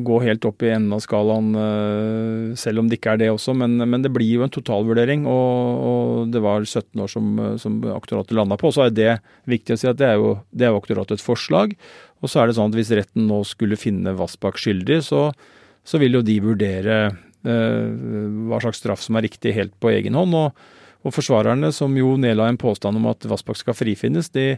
gå 0.00 0.20
helt 0.24 0.46
opp 0.48 0.64
i 0.64 0.70
enden 0.72 0.94
av 0.96 1.02
skalaen, 1.04 1.50
uh, 1.52 2.54
selv 2.56 2.80
om 2.80 2.88
det 2.88 2.96
ikke 2.96 3.12
er 3.12 3.20
det 3.20 3.28
også. 3.34 3.52
Men, 3.58 3.76
men 3.84 4.04
det 4.04 4.14
blir 4.14 4.38
jo 4.38 4.46
en 4.46 4.52
totalvurdering, 4.54 5.26
og, 5.28 5.82
og 5.90 6.32
det 6.32 6.40
var 6.40 6.64
17 6.64 7.04
år 7.04 7.12
som, 7.12 7.28
som 7.60 7.76
aktoratet 7.92 8.32
landa 8.38 8.56
på. 8.60 8.72
Så 8.72 8.86
er 8.86 8.96
det 8.96 9.10
viktig 9.50 9.76
å 9.76 9.82
si 9.82 9.90
at 9.90 10.00
det 10.00 10.08
er 10.08 10.16
jo, 10.22 10.38
det 10.56 10.68
er 10.68 10.72
jo 10.72 10.80
aktoratets 10.80 11.26
forslag. 11.26 11.76
Og 12.24 12.32
så 12.32 12.40
er 12.40 12.48
det 12.48 12.56
sånn 12.56 12.72
at 12.72 12.78
hvis 12.78 12.94
retten 12.96 13.28
nå 13.28 13.42
skulle 13.44 13.78
finne 13.80 14.16
Vassbakk 14.16 14.56
skyldig, 14.60 15.02
så, 15.04 15.28
så, 15.84 16.00
vil 16.00 16.16
jo 16.16 16.24
de 16.24 16.38
vurdere 16.42 16.96
eh, 17.10 17.92
hva 18.48 18.62
slags 18.64 18.80
straff 18.80 19.04
som 19.04 19.18
er 19.18 19.26
riktig 19.28 19.52
helt 19.56 19.76
på 19.82 19.92
egen 19.92 20.16
hånd. 20.16 20.32
Og, 20.32 20.64
og 21.04 21.14
forsvarerne, 21.14 21.74
som 21.76 21.92
jo 21.98 22.14
nedla 22.20 22.48
en 22.48 22.60
påstand 22.60 22.96
om 22.98 23.12
at 23.12 23.28
Vassbakk 23.28 23.60
skal 23.60 23.76
frifinnes, 23.76 24.32
de 24.32 24.54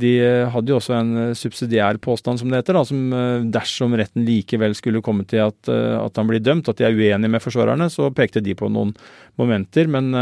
de 0.00 0.12
eh, 0.24 0.48
hadde 0.48 0.72
jo 0.72 0.78
også 0.78 0.94
en 0.96 1.10
eh, 1.20 1.34
subsidiær 1.36 1.98
påstand, 2.02 2.40
som 2.40 2.48
det 2.48 2.62
heter, 2.62 2.78
da, 2.78 2.84
som 2.88 3.12
eh, 3.12 3.44
dersom 3.52 3.96
retten 4.00 4.24
likevel 4.24 4.76
skulle 4.78 5.02
komme 5.04 5.26
til 5.28 5.44
at, 5.44 5.68
at 5.68 6.20
han 6.20 6.30
blir 6.30 6.40
dømt, 6.40 6.70
at 6.70 6.80
de 6.80 6.86
er 6.88 6.96
uenige 6.96 7.32
med 7.32 7.44
forsvarerne, 7.44 7.90
så 7.92 8.08
pekte 8.14 8.40
de 8.44 8.56
på 8.56 8.70
noen 8.72 8.94
momenter. 9.40 9.90
Men 9.92 10.12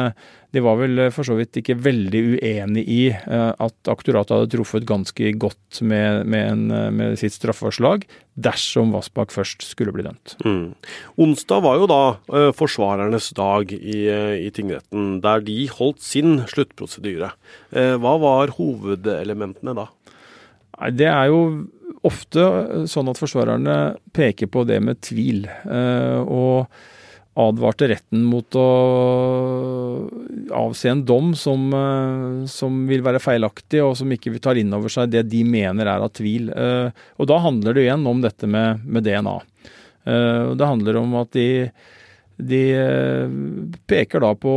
de 0.55 0.63
var 0.65 0.81
vel 0.81 1.07
for 1.15 1.27
så 1.27 1.37
vidt 1.39 1.61
ikke 1.61 1.79
veldig 1.79 2.23
uenig 2.35 2.83
i 2.91 3.03
at 3.11 3.91
aktoratet 3.93 4.35
hadde 4.35 4.51
truffet 4.57 4.87
ganske 4.89 5.33
godt 5.39 5.81
med, 5.87 6.25
med, 6.27 6.49
en, 6.55 6.97
med 6.97 7.19
sitt 7.21 7.37
straffeforslag 7.37 8.07
dersom 8.45 8.95
Vassbakk 8.95 9.33
først 9.35 9.65
skulle 9.67 9.93
bli 9.95 10.05
dømt. 10.07 10.37
Mm. 10.45 10.73
Onsdag 11.21 11.65
var 11.65 11.81
jo 11.81 11.89
da 11.91 12.03
uh, 12.33 12.51
forsvarernes 12.57 13.31
dag 13.37 13.73
i, 13.75 13.99
uh, 14.09 14.37
i, 14.39 14.51
tingretten, 14.55 15.19
der 15.25 15.45
de 15.47 15.59
holdt 15.73 16.03
sin 16.05 16.41
sluttprosedyre. 16.51 17.33
Uh, 17.75 17.97
hva 18.01 18.17
var 18.23 18.55
hovedelementene 18.59 19.77
da? 19.79 19.89
Det 20.97 21.11
er 21.11 21.29
jo 21.29 21.43
ofte 22.07 22.45
sånn 22.89 23.11
at 23.13 23.19
forsvarerne 23.21 23.77
peker 24.17 24.49
på 24.49 24.63
det 24.65 24.79
med 24.81 25.03
tvil. 25.05 25.43
og 25.69 26.71
advarte 27.40 27.88
retten 27.90 28.24
mot 28.29 28.57
å 28.59 28.66
avse 30.57 30.90
en 30.90 31.05
dom 31.07 31.33
som, 31.38 31.68
som, 32.50 32.81
vil 32.90 33.05
være 33.07 33.22
feilaktig, 33.22 33.81
og 33.85 33.96
som 33.98 34.11
ikke 34.12 34.35
tar 34.42 34.61
inn 34.61 34.74
over 34.76 34.92
seg 34.92 35.12
det 35.12 35.24
de 35.31 35.44
mener 35.46 35.88
er 35.88 36.03
av 36.05 36.12
tvil. 36.16 36.50
Og 36.50 37.31
da 37.31 37.38
handler 37.44 37.76
det 37.76 37.87
igjen 37.87 38.07
om 38.11 38.22
dette 38.24 38.50
med, 38.50 38.85
med 38.85 39.07
DNA. 39.07 39.37
Det 40.59 40.68
handler 40.72 40.98
om 41.00 41.14
at 41.20 41.33
de 41.37 41.48
de 42.46 42.61
eh, 42.74 43.33
peker 43.87 44.22
da 44.24 44.35
på 44.38 44.53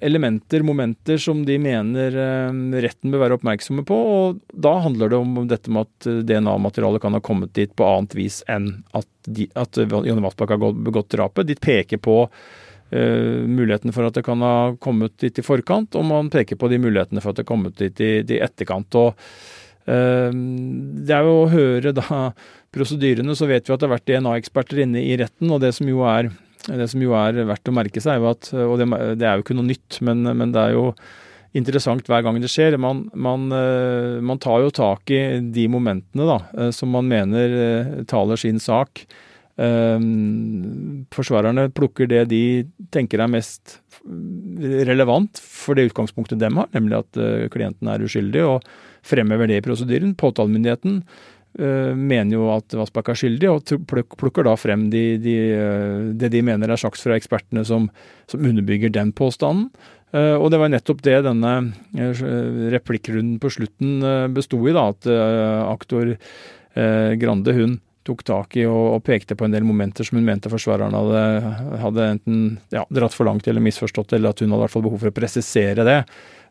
elementer, 0.00 0.62
momenter, 0.66 1.18
som 1.18 1.44
de 1.46 1.58
mener 1.62 2.14
eh, 2.18 2.60
retten 2.84 3.12
bør 3.12 3.24
være 3.24 3.38
oppmerksomme 3.38 3.84
på. 3.88 3.98
og 4.14 4.40
Da 4.52 4.74
handler 4.84 5.12
det 5.12 5.20
om 5.20 5.36
dette 5.50 5.72
med 5.72 5.86
at 5.86 6.08
DNA-materialet 6.28 7.02
kan 7.02 7.16
ha 7.16 7.22
kommet 7.24 7.54
dit 7.58 7.74
på 7.76 7.86
annet 7.86 8.16
vis 8.18 8.40
enn 8.50 8.70
at, 8.96 9.08
de, 9.26 9.48
at 9.58 9.80
Jonny 9.80 10.24
Vassbakk 10.24 10.56
har 10.56 10.62
begått 10.72 11.12
drapet. 11.14 11.48
De 11.48 11.58
peker 11.58 12.00
på 12.02 12.24
uh, 12.26 13.44
muligheten 13.44 13.94
for 13.94 14.08
at 14.08 14.16
det 14.16 14.24
kan 14.26 14.42
ha 14.44 14.74
kommet 14.82 15.16
dit 15.20 15.38
i 15.38 15.44
forkant, 15.44 15.96
og 15.98 16.06
man 16.08 16.30
peker 16.32 16.58
på 16.58 16.70
de 16.72 16.80
mulighetene 16.82 17.22
for 17.22 17.32
at 17.32 17.38
det 17.38 17.44
har 17.46 17.52
kommet 17.52 17.78
dit 17.80 18.02
i, 18.04 18.12
i 18.24 18.40
etterkant. 18.44 18.98
og 18.98 19.14
uh, 19.88 20.32
Det 20.32 21.14
er 21.14 21.28
jo 21.28 21.38
å 21.42 21.52
høre 21.52 21.94
da 21.96 22.32
prosedyrene, 22.74 23.36
så 23.36 23.48
vet 23.48 23.68
vi 23.68 23.74
at 23.74 23.80
det 23.80 23.88
har 23.88 23.96
vært 23.96 24.10
DNA-eksperter 24.10 24.84
inne 24.84 25.02
i 25.04 25.16
retten, 25.20 25.50
og 25.52 25.62
det 25.64 25.74
som 25.76 25.88
jo 25.88 26.04
er 26.08 26.32
det 26.68 26.88
som 26.92 27.02
jo 27.02 27.14
er 27.16 27.40
verdt 27.48 27.70
å 27.70 27.74
merke 27.74 28.02
seg, 28.02 28.24
at, 28.28 28.50
og 28.52 28.76
det, 28.80 28.88
det, 29.20 29.26
er 29.26 29.38
jo 29.38 29.46
ikke 29.46 29.56
noe 29.56 29.70
nytt, 29.70 30.00
men, 30.04 30.26
men, 30.28 30.52
det 30.54 30.66
er 30.66 30.76
jo 30.76 30.90
interessant 31.56 32.08
hver 32.08 32.24
gang 32.24 32.40
det 32.42 32.50
skjer. 32.52 32.76
Man, 32.80 33.06
man, 33.16 33.48
eh, 33.54 34.18
man 34.24 34.40
tar 34.42 34.64
jo 34.64 34.74
tak 34.74 35.10
i 35.14 35.22
de 35.54 35.64
momentene 35.72 36.28
da, 36.28 36.42
eh, 36.58 36.70
som 36.74 36.92
man 36.92 37.08
mener 37.08 37.56
eh, 37.62 37.96
taler 38.10 38.40
sin 38.40 38.60
sak. 38.62 39.06
Forsvarerne 39.58 41.64
plukker 41.74 42.06
det 42.06 42.20
de 42.30 42.42
tenker 42.94 43.18
er 43.18 43.32
mest 43.32 43.80
relevant 44.86 45.40
for 45.42 45.74
det 45.74 45.88
utgangspunktet 45.88 46.38
dem 46.38 46.60
har, 46.60 46.68
nemlig 46.76 47.00
at 47.00 47.18
klienten 47.50 47.90
er 47.90 48.04
uskyldig, 48.06 48.44
og 48.46 48.68
fremhever 49.02 49.50
det 49.50 49.58
i 49.58 49.64
prosedyren. 49.66 50.14
Påtalemyndigheten 50.14 51.00
mener 51.58 52.36
jo 52.36 52.48
at 52.52 52.74
Vassbakk 52.76 53.12
er 53.12 53.18
skyldig, 53.18 53.48
og 53.50 53.86
plukker 53.88 54.46
da 54.46 54.54
frem 54.58 54.88
de, 54.92 55.04
de, 55.22 55.36
eh, 55.56 56.10
det 56.18 56.30
de 56.34 56.42
mener 56.44 56.70
er 56.70 56.80
sagt 56.80 57.00
fra 57.02 57.16
ekspertene 57.16 57.64
som, 57.66 57.88
som 58.30 58.44
underbygger 58.44 58.92
den 58.94 59.10
påstanden. 59.16 59.70
Eh, 60.12 60.36
og 60.36 60.52
det 60.52 60.60
var 60.60 60.70
nettopp 60.72 61.02
det 61.04 61.18
denne 61.26 61.54
replikkrunden 62.74 63.40
på 63.42 63.50
slutten 63.52 63.98
besto 64.36 64.60
i, 64.68 64.76
da, 64.76 64.88
at 64.94 65.10
aktor 65.72 66.16
Grande 67.18 67.52
hun 67.56 67.78
tok 68.08 68.24
tak 68.24 68.56
i 68.56 68.64
og, 68.68 68.94
og, 68.94 69.00
pekte 69.04 69.36
på 69.36 69.46
en 69.46 69.54
del 69.54 69.66
momenter 69.66 70.06
som 70.06 70.18
hun 70.18 70.26
mente 70.28 70.50
forsvareren 70.52 70.94
hadde, 70.96 71.22
hadde 71.82 72.08
enten 72.14 72.42
ja, 72.72 72.84
dratt 72.94 73.16
for 73.16 73.28
langt 73.28 73.48
eller 73.50 73.64
misforstått, 73.64 74.14
eller 74.16 74.32
at 74.32 74.42
hun 74.44 74.52
hadde 74.52 74.62
i 74.62 74.66
hvert 74.66 74.76
fall 74.76 74.86
behov 74.86 75.02
for 75.02 75.10
å 75.10 75.16
presisere 75.18 75.86
det. 75.88 75.98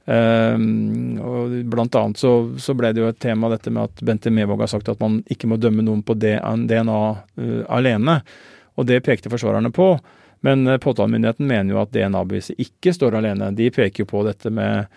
Um, 0.08 1.18
og 1.20 1.56
blant 1.68 1.96
annet 2.00 2.22
så, 2.22 2.30
så, 2.64 2.72
ble 2.80 2.94
det 2.96 3.02
jo 3.02 3.10
et 3.12 3.18
tema 3.20 3.50
dette 3.52 3.74
med 3.76 3.90
at 3.90 4.04
Bente 4.08 4.32
Mevåg 4.32 4.62
har 4.64 4.70
sagt 4.72 4.88
at 4.88 5.02
man 5.04 5.18
ikke 5.28 5.50
må 5.52 5.58
dømme 5.60 5.84
noen 5.84 6.00
på 6.06 6.16
DNA 6.16 7.02
uh, 7.12 7.64
alene. 7.76 8.22
Og 8.80 8.88
det 8.88 9.02
pekte 9.04 9.32
forsvarerne 9.34 9.74
på. 9.76 9.90
Men 10.48 10.64
uh, 10.70 10.78
påtalemyndigheten 10.80 11.50
mener 11.50 11.76
jo 11.76 11.82
at 11.82 11.92
DNA-beviset 11.92 12.62
ikke 12.64 12.96
står 12.96 13.20
alene. 13.20 13.52
De 13.58 13.68
peker 13.74 14.06
jo 14.06 14.12
på 14.14 14.24
dette 14.28 14.54
med 14.54 14.88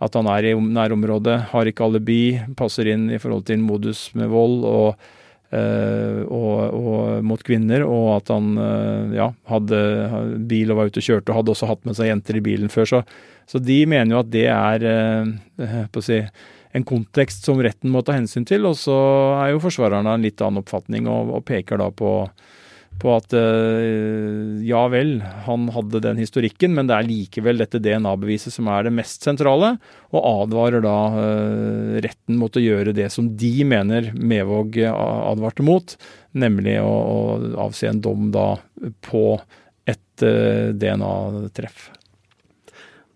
at 0.00 0.16
han 0.16 0.28
er 0.32 0.46
i 0.48 0.54
nærområdet, 0.54 1.36
har 1.50 1.68
ikke 1.68 1.88
alibi, 1.90 2.22
passer 2.56 2.88
inn 2.88 3.10
i 3.12 3.18
forhold 3.20 3.42
til 3.50 3.60
modus 3.60 4.06
med 4.16 4.30
vold 4.32 4.62
og, 4.70 5.10
uh, 5.50 6.22
og, 6.30 6.54
og 6.78 6.89
mot 7.26 7.42
kvinner, 7.44 7.84
og 7.86 8.06
at 8.18 8.30
han 8.32 8.54
ja, 9.14 9.30
hadde 9.50 9.80
bil 10.50 10.72
og 10.72 10.78
var 10.78 10.90
ute 10.90 11.02
og 11.02 11.06
kjørte 11.06 11.32
og 11.32 11.40
hadde 11.40 11.52
også 11.54 11.68
hatt 11.70 11.84
med 11.88 11.98
seg 11.98 12.10
jenter 12.10 12.38
i 12.38 12.42
bilen 12.44 12.72
før. 12.72 12.88
så 12.90 13.02
så 13.50 13.58
de 13.58 13.82
mener 13.88 14.14
jo 14.14 14.22
at 14.22 14.30
det 14.30 14.46
er 14.52 14.84
eh, 14.86 15.84
på 15.90 15.98
å 15.98 16.06
si, 16.06 16.20
en 16.76 16.86
kontekst 16.86 17.48
som 17.48 17.58
retten 17.62 17.90
må 17.90 18.04
ta 18.06 18.14
hensyn 18.14 18.46
til. 18.46 18.68
Og 18.68 18.76
så 18.78 18.96
er 19.40 19.50
jo 19.54 19.62
forsvarerne 19.64 20.14
en 20.14 20.26
litt 20.26 20.40
annen 20.44 20.62
oppfatning 20.62 21.08
og, 21.10 21.32
og 21.34 21.46
peker 21.48 21.80
da 21.82 21.88
på, 21.90 22.12
på 23.00 23.12
at 23.14 23.32
eh, 23.36 24.60
ja 24.66 24.82
vel, 24.92 25.20
han 25.46 25.68
hadde 25.72 26.02
den 26.04 26.20
historikken, 26.20 26.74
men 26.76 26.88
det 26.90 26.96
er 26.96 27.08
likevel 27.08 27.62
dette 27.62 27.80
DNA-beviset 27.80 28.52
som 28.56 28.68
er 28.72 28.88
det 28.88 28.94
mest 28.96 29.24
sentrale, 29.24 29.74
og 30.10 30.26
advarer 30.26 30.84
da 30.84 30.96
uh, 31.14 32.00
retten 32.04 32.36
mot 32.40 32.56
å 32.56 32.64
gjøre 32.64 32.96
det 32.96 33.08
som 33.14 33.30
de 33.40 33.52
mener 33.64 34.10
Mevåg 34.16 34.80
advarte 34.90 35.64
mot, 35.64 35.96
nemlig 36.36 36.76
å, 36.82 36.92
avsi 37.64 37.88
en 37.88 38.02
dom 38.04 38.28
da 38.34 38.52
på 39.06 39.24
et 39.88 40.28
DNA-treff. 40.76 41.88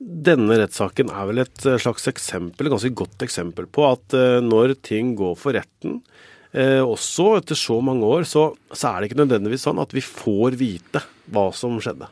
Denne 0.05 0.59
rettssaken 0.61 1.09
er 1.15 1.29
vel 1.31 1.41
et 1.45 1.67
eh, 1.69 1.81
slags 1.81 2.09
eksempel, 2.11 2.67
et 2.67 2.75
ganske 2.75 2.93
godt 2.99 3.25
eksempel 3.25 3.69
på 3.73 3.87
at 3.89 4.17
eh, 4.17 4.41
når 4.45 4.77
ting 4.85 5.15
går 5.17 5.37
for 5.41 5.57
retten, 5.57 6.01
eh, 6.03 6.33
også 6.55 7.33
etter 7.41 7.59
så 7.59 7.81
mange 7.83 8.07
år, 8.07 8.27
så, 8.31 8.53
så 8.71 8.93
er 8.93 9.01
det 9.01 9.11
ikke 9.11 9.23
nødvendigvis 9.25 9.65
sånn 9.67 9.81
at 9.83 9.95
vi 9.95 10.03
får 10.05 10.55
vite 10.61 11.03
hva 11.35 11.49
som 11.57 11.81
skjedde. 11.83 12.07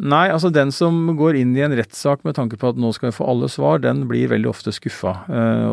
Nei, 0.00 0.30
altså 0.32 0.48
den 0.48 0.70
som 0.72 1.10
går 1.18 1.36
inn 1.36 1.50
i 1.58 1.64
en 1.66 1.74
rettssak 1.76 2.22
med 2.24 2.38
tanke 2.38 2.56
på 2.56 2.70
at 2.70 2.78
nå 2.80 2.88
skal 2.96 3.10
vi 3.10 3.16
få 3.18 3.26
alle 3.28 3.50
svar, 3.52 3.82
den 3.84 4.06
blir 4.08 4.30
veldig 4.30 4.48
ofte 4.48 4.72
skuffa. 4.72 5.12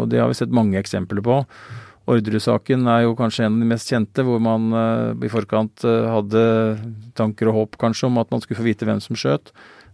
Og 0.01 0.09
det 0.11 0.19
har 0.19 0.27
vi 0.27 0.35
sett 0.35 0.51
mange 0.51 0.75
eksempler 0.81 1.23
på. 1.23 1.37
Ordresaken 2.11 2.89
er 2.91 3.05
jo 3.05 3.15
kanskje 3.19 3.45
en 3.45 3.55
av 3.55 3.63
de 3.63 3.69
mest 3.71 3.93
kjente, 3.93 4.25
hvor 4.27 4.41
man 4.43 4.67
i 5.23 5.31
forkant 5.31 5.85
hadde 5.87 6.43
tanker 7.15 7.53
og 7.53 7.61
håp 7.61 7.79
kanskje 7.79 8.09
om 8.09 8.19
at 8.19 8.33
man 8.33 8.43
skulle 8.43 8.59
få 8.59 8.67
vite 8.67 8.87
hvem 8.89 8.99
som 9.03 9.15
skjøt. 9.15 9.53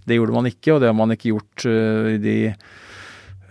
Det 0.09 0.17
gjorde 0.17 0.33
man 0.35 0.49
ikke, 0.49 0.73
og 0.73 0.81
det 0.81 0.89
har 0.89 0.97
man 0.97 1.13
ikke 1.13 1.29
gjort 1.35 1.67
i 1.69 2.17
de 2.23 2.37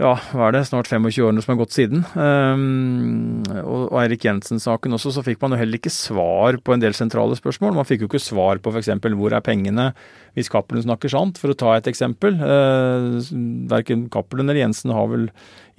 ja, 0.02 0.12
hva 0.34 0.48
er 0.48 0.56
det, 0.56 0.64
snart 0.68 0.90
25 0.90 1.22
årene 1.24 1.44
som 1.44 1.52
har 1.52 1.60
gått 1.60 1.76
siden. 1.76 2.02
Um, 2.12 3.44
og, 3.62 3.86
og 3.92 3.98
Eirik 4.02 4.26
Jensen-saken 4.26 4.98
også, 4.98 5.14
så 5.14 5.24
fikk 5.24 5.40
man 5.42 5.54
jo 5.54 5.60
heller 5.60 5.78
ikke 5.78 5.92
svar 5.94 6.58
på 6.60 6.74
en 6.74 6.82
del 6.82 6.96
sentrale 6.98 7.38
spørsmål. 7.38 7.76
Man 7.78 7.88
fikk 7.88 8.04
jo 8.04 8.10
ikke 8.10 8.22
svar 8.22 8.60
på 8.62 8.74
f.eks. 8.74 8.90
hvor 9.14 9.36
er 9.36 9.46
pengene 9.46 9.92
hvis 10.36 10.50
Cappelen 10.52 10.84
snakker 10.84 11.12
sant, 11.12 11.38
for 11.40 11.52
å 11.52 11.58
ta 11.58 11.76
et 11.76 11.88
eksempel. 11.90 12.36
Uh, 12.42 13.22
verken 13.70 14.08
Cappelen 14.12 14.50
eller 14.50 14.64
Jensen 14.64 14.94
har 14.96 15.08
vel 15.12 15.30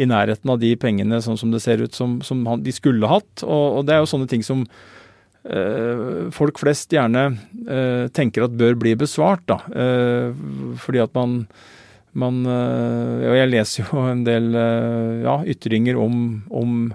i 0.02 0.10
nærheten 0.10 0.50
av 0.50 0.64
de 0.64 0.74
pengene 0.80 1.22
sånn 1.22 1.38
som 1.38 1.54
det 1.54 1.62
ser 1.66 1.84
ut 1.84 1.94
som, 1.94 2.18
som 2.26 2.42
de 2.64 2.74
skulle 2.74 3.10
hatt. 3.12 3.46
Og, 3.46 3.80
og 3.80 3.88
det 3.88 3.98
er 3.98 4.04
jo 4.04 4.12
sånne 4.16 4.32
ting 4.32 4.46
som 4.46 4.66
Eh, 5.44 6.30
folk 6.32 6.60
flest 6.62 6.94
gjerne 6.96 7.26
eh, 7.68 8.06
tenker 8.16 8.46
at 8.46 8.56
bør 8.56 8.78
bli 8.80 8.96
besvart. 8.96 9.44
da, 9.48 9.60
eh, 9.76 10.32
Fordi 10.80 11.04
at 11.04 11.14
man, 11.14 11.48
man 12.19 12.43
Og 12.45 13.36
jeg 13.36 13.49
leser 13.49 13.88
jo 13.88 14.02
en 14.06 14.23
del 14.26 14.52
ja, 15.23 15.38
ytringer 15.49 15.97
om, 15.99 16.17
om 16.54 16.89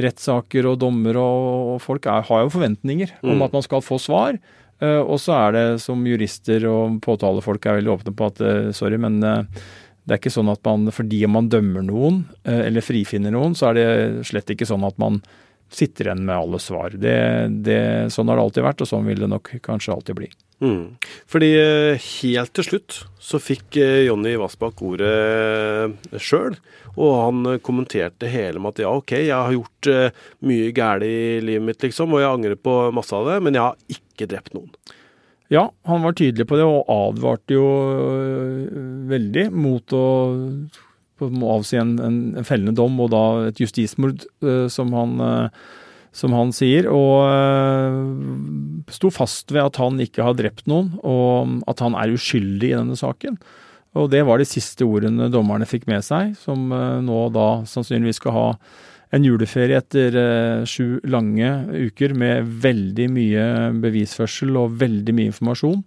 rettssaker 0.00 0.66
og 0.70 0.80
dommer, 0.82 1.18
og, 1.18 1.78
folk 1.82 2.06
er, 2.10 2.26
har 2.26 2.44
jo 2.44 2.52
forventninger 2.54 3.16
om 3.22 3.38
mm. 3.38 3.44
at 3.46 3.56
man 3.56 3.64
skal 3.66 3.82
få 3.84 3.98
svar. 4.02 4.38
Og 4.84 5.14
så 5.22 5.36
er 5.36 5.54
det 5.54 5.64
som 5.84 6.02
jurister 6.06 6.66
og 6.66 6.98
påtalefolk 7.04 7.66
er 7.66 7.78
veldig 7.78 7.92
åpne 7.94 8.14
på 8.18 8.26
at 8.32 8.42
sorry, 8.76 8.98
men 9.00 9.20
det 9.22 10.10
er 10.10 10.18
ikke 10.18 10.34
sånn 10.34 10.50
at 10.52 10.60
man 10.66 10.90
fordi 10.92 11.22
man 11.30 11.46
dømmer 11.48 11.86
noen 11.86 12.24
eller 12.42 12.84
frifinner 12.84 13.32
noen, 13.32 13.54
så 13.54 13.70
er 13.70 13.78
det 13.78 13.86
slett 14.28 14.50
ikke 14.50 14.68
sånn 14.68 14.84
at 14.86 14.98
man 15.00 15.22
sitter 15.72 16.08
igjen 16.08 16.24
med 16.26 16.36
alle 16.36 16.60
svar. 16.62 16.94
Det, 16.94 17.16
det, 17.66 17.80
sånn 18.14 18.30
har 18.30 18.38
det 18.38 18.46
alltid 18.48 18.66
vært, 18.66 18.84
og 18.84 18.90
sånn 18.90 19.06
vil 19.08 19.24
det 19.24 19.30
nok 19.30 19.54
kanskje 19.64 19.94
alltid 19.94 20.18
bli. 20.20 20.30
Mm. 20.62 20.96
Fordi 21.28 21.50
eh, 21.58 22.06
helt 22.22 22.54
til 22.56 22.66
slutt 22.68 22.98
så 23.22 23.40
fikk 23.42 23.76
eh, 23.82 24.04
Jonny 24.06 24.36
Vassbakk 24.40 24.80
ordet 24.86 25.10
eh, 25.10 26.18
sjøl, 26.22 26.56
og 26.94 27.14
han 27.18 27.58
kommenterte 27.64 28.30
hele 28.30 28.62
med 28.62 28.76
at 28.76 28.84
ja, 28.84 28.92
OK, 28.94 29.16
jeg 29.18 29.34
har 29.34 29.50
gjort 29.50 29.88
mye 30.46 30.68
galt 30.76 31.06
i 31.08 31.40
livet 31.42 31.66
mitt, 31.66 31.82
liksom, 31.82 32.14
og 32.14 32.22
jeg 32.22 32.30
angrer 32.30 32.60
på 32.60 32.76
masse 32.94 33.16
av 33.18 33.26
det, 33.32 33.40
men 33.42 33.58
jeg 33.58 33.64
har 33.66 33.98
ikke 33.98 34.28
drept 34.30 34.54
noen. 34.54 34.70
Ja, 35.52 35.66
han 35.90 36.06
var 36.06 36.14
tydelig 36.16 36.46
på 36.48 36.56
det, 36.56 36.64
og 36.64 36.86
advarte 36.90 37.56
jo 37.56 37.66
veldig 39.10 39.48
mot 39.52 39.96
å 39.98 40.06
må 41.22 41.54
avsi 41.54 41.78
en, 41.78 41.96
en, 42.02 42.20
en, 42.38 42.46
fellende 42.46 42.74
dom, 42.78 42.98
og 43.02 43.12
da 43.14 43.24
et 43.50 43.60
justismord, 43.62 44.26
uh, 44.44 44.66
som, 44.72 44.92
han, 44.96 45.18
uh, 45.20 45.74
som, 46.14 46.34
han, 46.34 46.52
sier. 46.54 46.88
Og 46.90 47.26
uh, 47.28 48.88
sto 48.94 49.12
fast 49.14 49.54
ved 49.54 49.64
at 49.64 49.80
han 49.82 50.00
ikke 50.02 50.26
har 50.26 50.38
drept 50.38 50.66
noen, 50.70 50.94
og 51.02 51.60
at 51.70 51.84
han 51.84 51.98
er 51.98 52.14
uskyldig 52.14 52.72
i 52.72 52.78
denne 52.78 52.98
saken. 52.98 53.38
Og 53.94 54.08
det 54.10 54.24
var 54.26 54.40
de 54.42 54.48
siste 54.48 54.86
ordene 54.86 55.30
dommerne 55.30 55.68
fikk 55.70 55.86
med 55.86 56.02
seg, 56.02 56.32
som 56.34 56.66
nå 56.66 57.18
da 57.30 57.62
sannsynligvis 57.70 58.18
skal 58.18 58.34
ha 58.34 58.48
en 59.14 59.22
juleferie 59.22 59.78
etter 59.78 60.16
sju 60.66 60.96
lange 61.06 61.46
uker 61.70 62.16
med 62.18 62.48
veldig 62.64 63.06
mye 63.14 63.44
bevisførsel 63.84 64.58
og 64.58 64.74
veldig 64.80 65.14
mye 65.14 65.30
informasjon. 65.30 65.84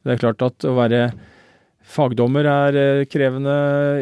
Det 0.00 0.14
er 0.14 0.22
klart 0.22 0.46
at 0.46 0.64
å 0.64 0.72
være 0.78 1.02
Fagdommer 1.90 2.46
er 2.46 2.76
eh, 2.78 3.06
krevende 3.10 3.54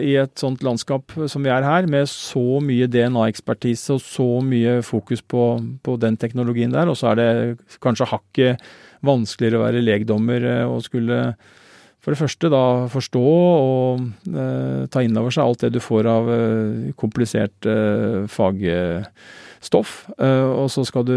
i 0.04 0.14
et 0.20 0.34
sånt 0.40 0.64
landskap 0.66 1.14
som 1.30 1.46
vi 1.46 1.52
er 1.52 1.64
her, 1.64 1.88
med 1.88 2.08
så 2.12 2.60
mye 2.64 2.88
DNA-ekspertise 2.90 3.96
og 3.96 4.02
så 4.04 4.26
mye 4.44 4.78
fokus 4.84 5.24
på, 5.24 5.44
på, 5.84 5.96
den 6.00 6.18
teknologien 6.20 6.74
der. 6.74 6.90
Og 6.90 6.98
så 7.00 7.12
er 7.12 7.20
det 7.20 7.78
kanskje 7.84 8.10
hakket 8.12 8.68
vanskeligere 9.06 9.60
å 9.60 9.64
være 9.64 9.84
legdommer 9.84 10.44
eh, 10.44 10.66
og 10.68 10.84
skulle 10.84 11.22
for 11.98 12.14
det 12.14 12.20
første 12.20 12.48
da 12.48 12.64
forstå 12.88 13.20
og 13.20 14.04
eh, 14.30 14.84
ta 14.88 15.02
inn 15.04 15.18
over 15.18 15.34
seg 15.34 15.44
alt 15.44 15.64
det 15.64 15.74
du 15.74 15.80
får 15.82 16.06
av 16.08 16.30
eh, 16.32 16.90
komplisert 16.96 17.68
eh, 17.68 18.22
fagstoff. 18.30 19.96
Eh, 20.16 20.46
og 20.46 20.70
så 20.72 20.86
skal 20.88 21.04
du 21.08 21.16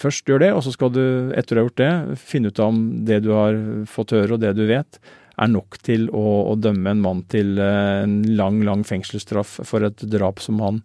først 0.00 0.30
gjøre 0.30 0.46
det, 0.46 0.52
og 0.54 0.62
så 0.64 0.72
skal 0.72 0.94
du 0.94 1.02
etter 1.36 1.56
du 1.56 1.60
har 1.60 1.66
gjort 1.66 1.82
det, 1.82 2.20
finne 2.30 2.52
ut 2.52 2.62
om 2.62 2.84
det 3.08 3.20
du 3.26 3.32
har 3.34 3.58
fått 3.90 4.14
høre 4.16 4.38
og 4.38 4.44
det 4.46 4.54
du 4.56 4.64
vet, 4.70 5.00
er 5.38 5.50
nok 5.52 5.78
til 5.86 6.08
å, 6.14 6.24
å 6.52 6.56
dømme 6.58 6.94
en 6.94 7.04
mann 7.04 7.22
til 7.30 7.58
eh, 7.62 8.02
en 8.04 8.20
lang, 8.38 8.62
lang 8.66 8.84
fengselsstraff 8.86 9.60
for 9.68 9.86
et 9.86 10.02
drap 10.10 10.42
som 10.42 10.60
han 10.64 10.80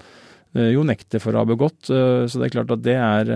eh, 0.56 0.72
jo 0.74 0.86
nekter 0.88 1.22
for 1.24 1.34
å 1.34 1.44
ha 1.44 1.50
begått. 1.50 1.90
Eh, 1.90 2.26
så 2.30 2.40
det 2.40 2.48
er 2.48 2.56
klart 2.58 2.74
at 2.76 2.86
det 2.86 2.98
er 3.00 3.34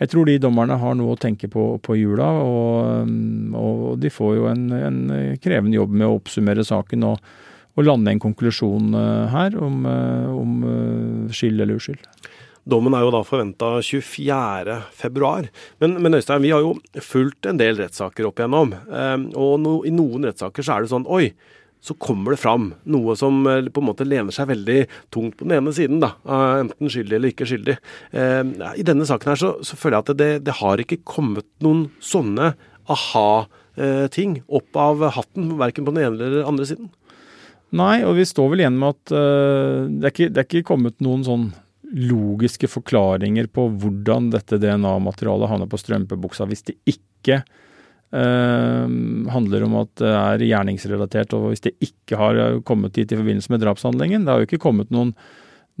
Jeg 0.00 0.10
tror 0.10 0.26
de 0.26 0.40
dommerne 0.42 0.78
har 0.80 0.96
noe 0.98 1.14
å 1.14 1.20
tenke 1.20 1.50
på 1.52 1.66
på 1.84 1.98
jula, 2.00 2.28
og, 2.42 3.12
og 3.58 4.00
de 4.02 4.10
får 4.10 4.36
jo 4.38 4.50
en, 4.50 4.66
en, 4.76 5.00
krevende 5.42 5.78
jobb 5.78 5.94
med 5.94 6.08
å 6.08 6.18
oppsummere 6.18 6.64
saken 6.66 7.08
og, 7.12 7.32
og 7.76 7.86
lande 7.86 8.12
en 8.12 8.20
konklusjon 8.20 8.92
her 9.32 9.54
om, 9.56 9.86
om 9.86 11.30
skyld 11.32 11.62
eller 11.62 11.78
uskyld. 11.80 12.08
Dommen 12.62 12.94
er 12.94 13.02
jo 13.02 13.10
da 13.10 13.22
forventa 13.26 13.72
24.2. 13.82 15.30
Men, 15.82 15.96
men 16.02 16.14
Øystein, 16.14 16.44
vi 16.44 16.52
har 16.54 16.62
jo 16.62 16.76
fulgt 17.02 17.48
en 17.50 17.58
del 17.58 17.80
rettssaker 17.80 18.28
opp 18.28 18.38
igjennom. 18.38 18.76
Ehm, 18.94 19.26
og 19.34 19.56
no, 19.62 19.80
i 19.88 19.90
noen 19.94 20.28
rettssaker 20.28 20.66
så 20.66 20.76
er 20.76 20.84
det 20.84 20.92
sånn 20.92 21.08
oi, 21.10 21.32
så 21.82 21.96
kommer 21.98 22.36
det 22.36 22.38
fram 22.38 22.68
noe 22.94 23.16
som 23.18 23.42
eh, 23.50 23.66
på 23.66 23.82
en 23.82 23.88
måte 23.88 24.06
lener 24.06 24.34
seg 24.34 24.52
veldig 24.52 24.78
tungt 25.14 25.34
på 25.40 25.48
den 25.48 25.56
ene 25.58 25.74
siden. 25.74 25.98
da, 26.04 26.14
Enten 26.60 26.92
skyldig 26.92 27.18
eller 27.18 27.34
ikke 27.34 27.48
skyldig. 27.50 27.76
Ehm, 28.14 28.54
I 28.78 28.86
denne 28.86 29.08
saken 29.10 29.34
her 29.34 29.42
så, 29.42 29.56
så 29.66 29.78
føler 29.78 29.98
jeg 29.98 30.06
at 30.06 30.22
det, 30.22 30.32
det, 30.46 30.58
har 30.62 30.84
ikke 30.84 31.02
kommet 31.02 31.48
noen 31.66 31.88
sånne 31.98 32.54
aha-ting 32.92 34.38
eh, 34.38 34.46
opp 34.54 34.78
av 34.78 35.02
hatten, 35.18 35.56
verken 35.58 35.88
på 35.88 35.96
den 35.96 36.04
ene 36.04 36.14
eller 36.14 36.38
den 36.38 36.52
andre 36.54 36.70
siden. 36.70 36.92
Nei, 37.72 38.02
og 38.04 38.18
vi 38.18 38.28
står 38.28 38.52
vel 38.52 38.62
igjen 38.62 38.76
med 38.76 38.92
at 38.92 39.12
uh, 39.16 39.88
det, 39.88 40.04
er 40.04 40.12
ikke, 40.12 40.28
det, 40.28 40.42
er 40.42 40.44
ikke, 40.44 40.66
kommet 40.68 40.98
noen 41.00 41.22
sånn 41.24 41.46
logiske 41.92 42.70
forklaringer 42.70 43.50
på 43.52 43.66
hvordan 43.82 44.30
dette 44.32 44.58
DNA-materialet 44.62 45.50
havner 45.50 45.68
på 45.70 45.80
strømpebuksa 45.80 46.46
hvis 46.48 46.66
det 46.70 46.78
ikke 46.88 47.42
eh, 47.42 48.96
handler 49.34 49.68
om 49.68 49.78
at 49.82 49.94
det 50.00 50.12
er 50.16 50.46
gjerningsrelatert, 50.48 51.36
og 51.36 51.52
hvis 51.52 51.64
det 51.68 51.76
ikke 51.84 52.18
har 52.20 52.42
kommet 52.68 52.96
dit 52.96 53.12
i 53.12 53.18
forbindelse 53.20 53.52
med 53.52 53.64
drapshandlingen. 53.64 54.24
Det 54.24 54.34
har 54.34 54.42
jo 54.42 54.50
ikke 54.50 54.64
kommet 54.66 54.92
noen 54.94 55.14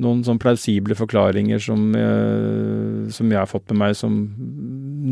noen 0.00 0.22
sånn 0.24 0.40
plausible 0.40 0.96
forklaringer 0.96 1.60
som, 1.62 1.90
eh, 1.94 3.10
som, 3.12 3.28
jeg 3.28 3.38
har 3.38 3.50
fått 3.50 3.68
med 3.70 3.80
meg, 3.82 3.96
som 3.98 4.14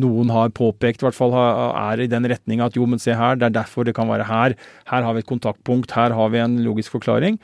noen 0.00 0.32
har 0.32 0.52
påpekt, 0.56 1.02
i 1.02 1.06
hvert 1.06 1.18
fall 1.18 1.34
er 1.36 2.00
i 2.00 2.08
den 2.10 2.28
retninga 2.30 2.70
at 2.70 2.78
jo, 2.78 2.86
men 2.88 3.02
se 3.02 3.16
her, 3.16 3.36
det 3.36 3.50
er 3.50 3.58
derfor 3.60 3.84
det 3.84 3.96
kan 3.98 4.08
være 4.08 4.28
her. 4.28 4.56
Her 4.88 5.04
har 5.04 5.16
vi 5.16 5.24
et 5.24 5.30
kontaktpunkt, 5.30 5.92
her 5.92 6.16
har 6.16 6.32
vi 6.32 6.40
en 6.40 6.60
logisk 6.64 6.96
forklaring. 6.96 7.36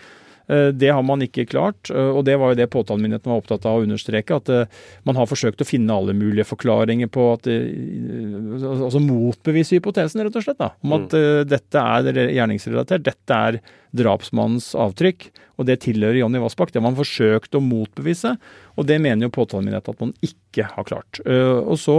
Eh, 0.49 0.69
det 0.69 0.93
har 0.95 1.03
man 1.03 1.23
ikke 1.25 1.47
klart, 1.51 1.91
eh, 1.91 2.11
og 2.13 2.25
det 2.27 2.37
var 2.39 2.53
jo 2.53 2.59
det 2.61 2.69
påtalemyndigheten 2.71 3.33
var 3.33 3.43
opptatt 3.43 3.67
av 3.67 3.81
å 3.81 3.87
understreke. 3.87 4.39
At 4.39 4.51
eh, 4.53 4.71
man 5.09 5.19
har 5.19 5.29
forsøkt 5.31 5.63
å 5.63 5.67
finne 5.67 5.95
alle 5.95 6.15
mulige 6.17 6.47
forklaringer 6.47 7.11
på 7.13 7.31
at 7.35 7.45
Altså 7.47 8.99
motbevise 9.03 9.77
hypotesen, 9.77 10.23
rett 10.25 10.37
og 10.39 10.45
slett. 10.45 10.59
da, 10.59 10.71
Om 10.85 10.95
at 10.97 11.15
mm. 11.15 11.49
dette 11.49 11.83
er 11.83 12.19
gjerningsrelatert. 12.35 13.05
Dette 13.07 13.39
er 13.49 13.59
drapsmannens 13.97 14.73
avtrykk, 14.79 15.29
og 15.61 15.69
det 15.69 15.79
tilhører 15.85 16.21
Jonny 16.21 16.41
Vassbakk. 16.43 16.73
Det 16.73 16.81
har 16.81 16.87
man 16.89 16.99
forsøkt 16.99 17.57
å 17.57 17.63
motbevise, 17.65 18.35
og 18.77 18.89
det 18.89 18.99
mener 19.03 19.29
jo 19.29 19.35
påtalemyndigheten 19.37 19.97
at 19.97 20.05
man 20.05 20.13
ikke 20.27 20.69
har 20.73 20.89
klart. 20.89 21.23
Og 21.25 21.79
så 21.81 21.99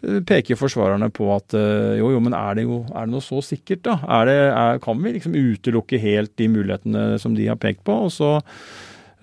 peker 0.00 0.58
forsvarerne 0.58 1.08
på 1.10 1.26
at 1.34 1.54
eh, 1.58 1.96
jo, 1.98 2.12
jo, 2.14 2.20
men 2.22 2.36
er 2.36 2.58
det, 2.58 2.68
jo, 2.68 2.82
er 2.92 3.08
det 3.08 3.14
noe 3.16 3.24
så 3.24 3.40
sikkert, 3.42 3.82
da? 3.88 3.96
Er 4.20 4.28
det, 4.30 4.36
er, 4.52 4.82
kan 4.84 5.00
vi 5.02 5.16
liksom 5.16 5.34
utelukke 5.34 5.98
helt 6.02 6.36
de 6.38 6.46
mulighetene 6.52 7.16
som 7.18 7.34
de 7.34 7.48
har 7.50 7.58
pekt 7.58 7.82
på? 7.86 7.96
Og 8.06 8.12
så, 8.14 8.36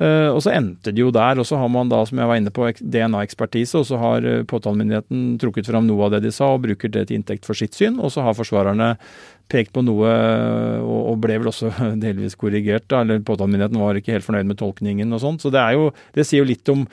uh, 0.01 0.33
og 0.33 0.41
så 0.43 0.51
endte 0.51 0.91
det 0.91 0.99
jo 0.99 1.13
der. 1.15 1.39
Og 1.39 1.47
så 1.47 1.61
har 1.61 1.71
man 1.71 1.91
da, 1.91 2.01
som 2.07 2.19
jeg 2.19 2.27
var 2.27 2.41
inne 2.41 2.51
på, 2.51 2.67
DNA-ekspertise, 2.81 3.79
og 3.79 3.88
så 3.88 4.01
har 4.01 4.27
påtalemyndigheten 4.51 5.38
trukket 5.39 5.71
fram 5.71 5.88
noe 5.88 6.09
av 6.09 6.17
det 6.17 6.25
de 6.27 6.35
sa, 6.35 6.51
og 6.57 6.67
bruker 6.67 6.91
det 6.91 7.07
til 7.07 7.21
inntekt 7.21 7.47
for 7.47 7.55
sitt 7.55 7.77
syn. 7.77 8.01
Og 8.03 8.11
så 8.11 8.27
har 8.27 8.35
forsvarerne 8.35 8.97
pekt 9.51 9.71
på 9.77 9.85
noe, 9.85 10.11
og 10.83 11.19
ble 11.23 11.39
vel 11.39 11.53
også 11.53 11.71
delvis 12.03 12.35
korrigert. 12.35 12.89
da, 12.91 13.05
eller 13.05 13.23
Påtalemyndigheten 13.23 13.79
var 13.79 13.95
ikke 13.95 14.17
helt 14.17 14.27
fornøyd 14.27 14.51
med 14.51 14.59
tolkningen 14.59 15.15
og 15.15 15.23
sånt. 15.23 15.45
Så 15.45 15.55
det, 15.55 15.63
jo, 15.77 15.93
det 16.17 16.27
sier 16.27 16.43
jo 16.43 16.51
litt 16.51 16.75
om 16.75 16.83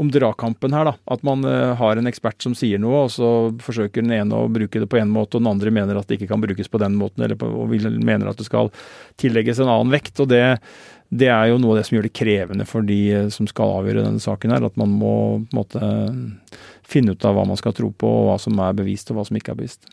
om 0.00 0.10
dragkampen 0.12 0.72
her. 0.72 0.84
da, 0.90 0.94
At 1.14 1.22
man 1.26 1.44
uh, 1.44 1.74
har 1.78 1.98
en 1.98 2.08
ekspert 2.10 2.42
som 2.42 2.54
sier 2.58 2.80
noe, 2.82 3.04
og 3.06 3.12
så 3.14 3.28
forsøker 3.62 4.04
den 4.04 4.14
ene 4.16 4.38
å 4.38 4.50
bruke 4.52 4.82
det 4.82 4.88
på 4.90 5.00
en 5.00 5.12
måte, 5.12 5.36
og 5.36 5.44
den 5.44 5.52
andre 5.52 5.74
mener 5.74 5.98
at 5.98 6.08
det 6.08 6.18
ikke 6.18 6.30
kan 6.32 6.42
brukes 6.42 6.70
på 6.72 6.80
den 6.82 6.96
måten, 6.98 7.24
eller 7.24 7.38
på, 7.38 7.48
og 7.48 7.74
mener 8.02 8.30
at 8.30 8.40
det 8.40 8.48
skal 8.48 8.72
tillegges 9.20 9.62
en 9.62 9.72
annen 9.72 9.92
vekt. 9.94 10.18
og 10.22 10.30
det, 10.32 10.44
det 11.12 11.28
er 11.28 11.50
jo 11.50 11.58
noe 11.60 11.74
av 11.74 11.82
det 11.82 11.88
som 11.88 11.98
gjør 11.98 12.08
det 12.08 12.16
krevende 12.16 12.68
for 12.68 12.86
de 12.88 13.00
eh, 13.12 13.28
som 13.34 13.48
skal 13.50 13.76
avgjøre 13.80 14.06
denne 14.06 14.22
saken. 14.22 14.54
her, 14.54 14.64
At 14.64 14.80
man 14.80 14.96
må 14.96 15.14
måte 15.52 15.82
finne 16.82 17.12
ut 17.12 17.28
av 17.28 17.36
hva 17.36 17.44
man 17.48 17.60
skal 17.60 17.76
tro 17.76 17.92
på, 17.92 18.08
og 18.08 18.30
hva 18.30 18.40
som 18.40 18.58
er 18.64 18.78
bevist 18.78 19.12
og 19.12 19.20
hva 19.20 19.28
som 19.28 19.38
ikke 19.38 19.54
er 19.54 19.60
bevist. 19.60 19.86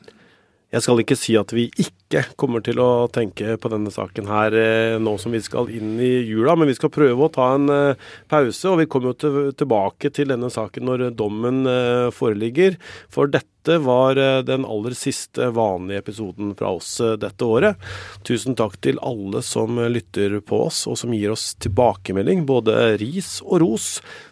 Jeg 0.70 0.86
skal 0.86 1.00
ikke 1.02 1.16
si 1.18 1.34
at 1.34 1.50
vi 1.56 1.64
ikke 1.82 2.22
kommer 2.38 2.62
til 2.62 2.78
å 2.84 3.08
tenke 3.10 3.56
på 3.58 3.72
denne 3.74 3.90
saken 3.90 4.28
her 4.30 4.54
eh, 4.54 4.98
nå 5.02 5.16
som 5.18 5.34
vi 5.34 5.42
skal 5.42 5.72
inn 5.74 5.96
i 5.98 6.12
jula, 6.30 6.54
men 6.54 6.70
vi 6.70 6.76
skal 6.78 6.92
prøve 6.94 7.26
å 7.26 7.32
ta 7.34 7.48
en 7.56 7.66
eh, 7.74 8.10
pause. 8.30 8.70
Og 8.70 8.78
vi 8.84 8.86
kommer 8.86 9.16
jo 9.16 9.52
tilbake 9.58 10.14
til 10.14 10.30
denne 10.30 10.52
saken 10.54 10.86
når 10.86 11.08
dommen 11.18 11.64
eh, 11.66 12.12
foreligger. 12.14 12.78
For 13.10 13.34
dette 13.34 13.59
dette 13.60 13.78
var 13.78 14.18
eh, 14.18 14.44
den 14.44 14.66
aller 14.66 14.92
siste 14.92 15.50
vanlige 15.50 16.00
episoden 16.00 16.56
fra 16.56 16.70
oss 16.70 17.00
eh, 17.00 17.18
dette 17.20 17.44
året. 17.46 17.76
Tusen 18.24 18.56
takk 18.56 18.78
til 18.80 19.00
alle 19.04 19.42
som 19.44 19.76
lytter 19.92 20.38
på 20.40 20.62
oss, 20.70 20.86
og 20.88 20.96
som 20.98 21.12
gir 21.14 21.34
oss 21.34 21.58
tilbakemelding, 21.60 22.46
både 22.48 22.96
ris 23.02 23.42
og 23.44 23.60
ros. 23.66 23.88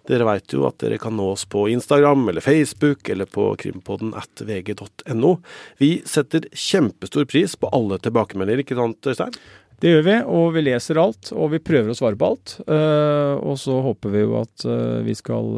Dere 0.08 0.30
veit 0.30 0.56
jo 0.56 0.64
at 0.70 0.80
dere 0.80 1.00
kan 1.02 1.18
nå 1.20 1.34
oss 1.34 1.44
på 1.44 1.66
Instagram 1.74 2.30
eller 2.32 2.46
Facebook 2.46 3.10
eller 3.12 3.28
på 3.28 3.50
krimpodden 3.60 4.14
at 4.16 4.46
vg.no. 4.48 5.34
Vi 5.78 5.92
setter 6.08 6.48
kjempestor 6.54 7.28
pris 7.28 7.58
på 7.60 7.72
alle 7.76 8.00
tilbakemeldinger, 8.00 8.64
ikke 8.64 8.80
sant 8.80 9.12
Øystein? 9.12 9.36
Det 9.78 9.92
gjør 9.92 10.08
vi, 10.08 10.16
og 10.40 10.48
vi 10.56 10.64
leser 10.70 10.98
alt, 11.04 11.34
og 11.36 11.52
vi 11.52 11.60
prøver 11.62 11.92
å 11.92 11.98
svare 12.00 12.18
på 12.18 12.32
alt. 12.32 12.56
Og 12.66 13.60
så 13.62 13.76
håper 13.86 14.10
vi 14.16 14.24
jo 14.24 14.40
at 14.40 14.66
vi 15.06 15.14
skal 15.14 15.52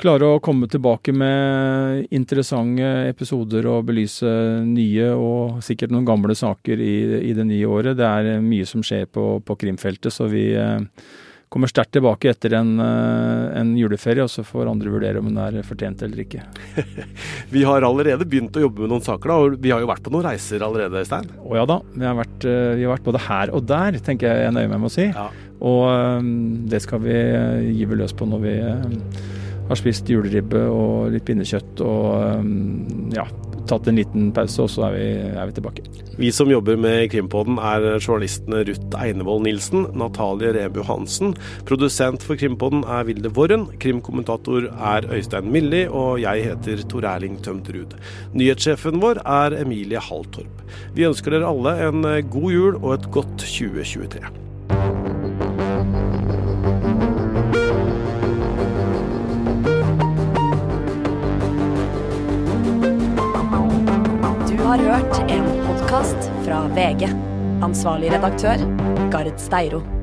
klare 0.00 0.26
å 0.26 0.42
komme 0.42 0.68
tilbake 0.70 1.12
med 1.14 2.10
interessante 2.14 2.86
episoder 3.10 3.66
og 3.70 3.86
belyse 3.90 4.30
nye 4.66 5.10
og 5.14 5.60
sikkert 5.64 5.92
noen 5.94 6.08
gamle 6.08 6.36
saker 6.36 6.80
i, 6.80 6.94
i 7.30 7.34
det 7.36 7.46
nye 7.48 7.68
året. 7.68 7.98
Det 7.98 8.06
er 8.06 8.44
mye 8.44 8.68
som 8.68 8.84
skjer 8.86 9.08
på, 9.12 9.32
på 9.44 9.58
krimfeltet, 9.60 10.12
så 10.14 10.28
vi 10.30 10.50
eh, 10.56 10.78
kommer 11.50 11.70
sterkt 11.70 11.92
tilbake 11.96 12.30
etter 12.30 12.54
en, 12.60 12.76
eh, 12.80 13.58
en, 13.60 13.72
juleferie, 13.78 14.24
og 14.24 14.30
så 14.32 14.44
får 14.46 14.70
andre 14.70 14.92
vurdere 14.92 15.20
om 15.20 15.28
den 15.30 15.40
er 15.42 15.66
fortjent 15.66 16.04
eller 16.06 16.22
ikke. 16.24 16.44
vi 17.54 17.64
har 17.66 17.86
allerede 17.86 18.28
begynt 18.28 18.56
å 18.56 18.64
jobbe 18.64 18.84
med 18.84 18.94
noen 18.94 19.06
saker, 19.06 19.32
da, 19.32 19.38
og 19.40 19.58
vi 19.60 19.74
har 19.74 19.82
jo 19.82 19.90
vært 19.90 20.06
på 20.06 20.14
noen 20.14 20.28
reiser 20.30 20.64
allerede, 20.66 21.04
Stein? 21.08 21.28
Å 21.42 21.58
ja 21.58 21.66
da. 21.68 21.80
Vi 21.96 22.06
har, 22.06 22.16
vært, 22.22 22.38
eh, 22.46 22.72
vi 22.78 22.86
har 22.86 22.94
vært 22.94 23.10
både 23.10 23.24
her 23.26 23.54
og 23.56 23.68
der, 23.68 24.00
tenker 24.06 24.30
jeg 24.30 24.46
jeg 24.46 24.56
nøyer 24.56 24.72
meg 24.72 24.82
med 24.84 24.92
å 24.92 24.94
si. 24.94 25.10
Ja. 25.10 25.28
Og 25.60 26.24
det 26.72 26.78
skal 26.80 27.02
vi 27.04 27.18
gyve 27.76 27.98
løs 28.00 28.14
på 28.16 28.24
når 28.24 28.40
vi 28.46 28.54
har 29.70 29.78
spist 29.78 30.10
juleribbe 30.10 30.64
og 30.66 31.12
litt 31.14 31.26
pinnekjøtt 31.28 31.82
og 31.86 32.40
um, 32.42 33.10
ja, 33.14 33.24
tatt 33.70 33.86
en 33.86 34.00
liten 34.00 34.30
pause, 34.34 34.64
og 34.64 34.70
så 34.72 34.88
er 34.88 34.96
vi, 34.96 35.06
er 35.30 35.46
vi 35.50 35.54
tilbake. 35.58 35.84
Vi 36.20 36.32
som 36.34 36.50
jobber 36.50 36.78
med 36.80 37.06
Krimpodden 37.12 37.60
er 37.62 37.86
journalistene 38.00 38.64
Ruth 38.66 38.98
Einevold 38.98 39.46
Nilsen, 39.46 39.86
Natalie 39.96 40.52
Rebu 40.56 40.82
Hansen. 40.86 41.36
Produsent 41.68 42.26
for 42.26 42.40
Krimpodden 42.40 42.82
er 42.82 43.06
Vilde 43.08 43.32
Worren. 43.36 43.68
Krimkommentator 43.82 44.68
er 44.74 45.08
Øystein 45.14 45.50
Milli, 45.54 45.86
og 45.86 46.20
jeg 46.24 46.50
heter 46.50 46.84
Tor 46.90 47.06
Erling 47.14 47.38
Tømterud. 47.46 47.96
Nyhetssjefen 48.34 49.00
vår 49.02 49.22
er 49.22 49.60
Emilie 49.62 50.02
Halltorp. 50.10 50.66
Vi 50.98 51.08
ønsker 51.08 51.38
dere 51.38 51.50
alle 51.54 51.78
en 51.88 52.04
god 52.30 52.54
jul 52.56 52.80
og 52.82 52.94
et 52.98 53.10
godt 53.14 53.36
2023. 53.46 54.49
VG. 66.68 67.08
Ansvarlig 67.62 68.12
redaktør, 68.12 68.56
Gard 69.10 69.32
Steiro. 69.36 69.99